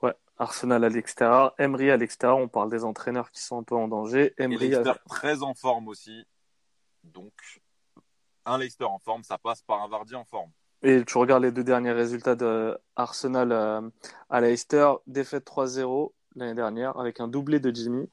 [0.01, 3.75] Ouais, Arsenal à l'extérieur, Emery à l'extérieur, on parle des entraîneurs qui sont un peu
[3.75, 4.33] en danger.
[4.37, 6.25] Emery Leicester très en forme aussi.
[7.03, 7.33] Donc,
[8.45, 10.51] un Leicester en forme, ça passe par un Vardy en forme.
[10.83, 13.81] Et tu regardes les deux derniers résultats de Arsenal euh,
[14.29, 18.07] à Leicester, défaite 3-0 l'année dernière avec un doublé de Jimmy,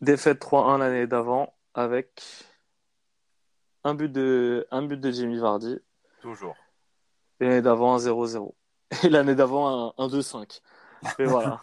[0.00, 2.22] défaite 3-1 l'année d'avant avec
[3.84, 5.78] un but de un but de Jimmy Vardy.
[6.20, 6.56] Toujours.
[7.38, 8.52] Et l'année d'avant un 0-0.
[9.04, 10.60] Et l'année d'avant un, 2-5.
[11.18, 11.60] Et voilà.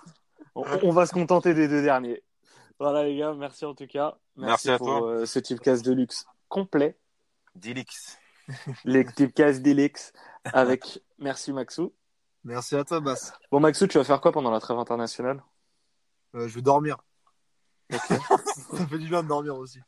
[0.56, 2.24] on, va se contenter des deux derniers.
[2.80, 4.18] Voilà les gars, merci en tout cas.
[4.36, 5.10] Merci, à pour toi.
[5.10, 6.98] Euh, ce type de luxe complet.
[7.56, 8.20] Dilix
[8.86, 10.14] les types casse d'Elix
[10.46, 11.94] avec merci Maxou.
[12.44, 13.34] Merci à toi Bass.
[13.52, 15.44] Bon Maxou, tu vas faire quoi pendant la trêve internationale?
[16.36, 16.98] Euh, Je vais dormir.
[17.92, 18.16] Okay.
[18.78, 19.80] Ça fait du bien de dormir aussi.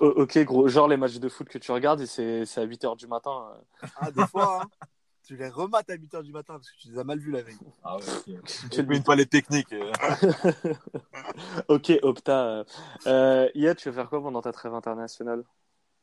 [0.00, 3.06] ok gros, genre les matchs de foot que tu regardes et c'est à 8h du
[3.06, 3.54] matin.
[3.82, 3.86] Euh.
[3.96, 4.86] Ah des fois, hein.
[5.26, 7.42] Tu les remates à 8h du matin parce que tu les as mal vus la
[7.42, 7.58] veille.
[7.82, 8.38] Ah ouais, okay.
[8.70, 9.72] tu ne pas les techniques.
[9.72, 9.92] Euh.
[11.68, 12.64] ok Opta.
[13.06, 15.42] Euh, Ia, tu vas faire quoi pendant ta trêve internationale?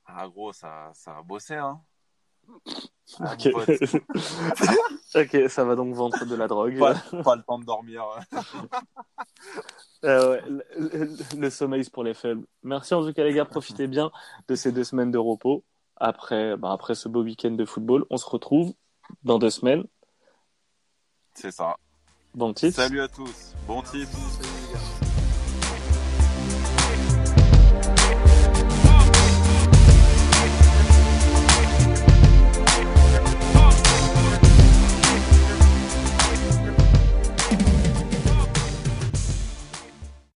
[0.06, 1.82] Ah gros, ça, ça a bossé, hein.
[3.22, 3.54] Ah, ok.
[5.16, 6.78] ok, ça va donc vendre de la drogue.
[6.78, 8.04] Pas, pas le temps de dormir.
[10.04, 10.44] euh, ouais,
[10.76, 11.08] le,
[11.38, 12.46] le, sommeil, c'est pour les faibles.
[12.64, 13.46] Merci en tout cas, les gars.
[13.46, 14.12] Profitez bien
[14.50, 15.64] de ces deux semaines de repos.
[15.96, 18.74] Après, bah, après ce beau week-end de football, on se retrouve
[19.24, 19.84] dans deux semaines.
[21.34, 21.76] C'est ça.
[22.34, 22.76] Bon titre.
[22.76, 23.54] Salut à tous.
[23.68, 24.18] Bon titre.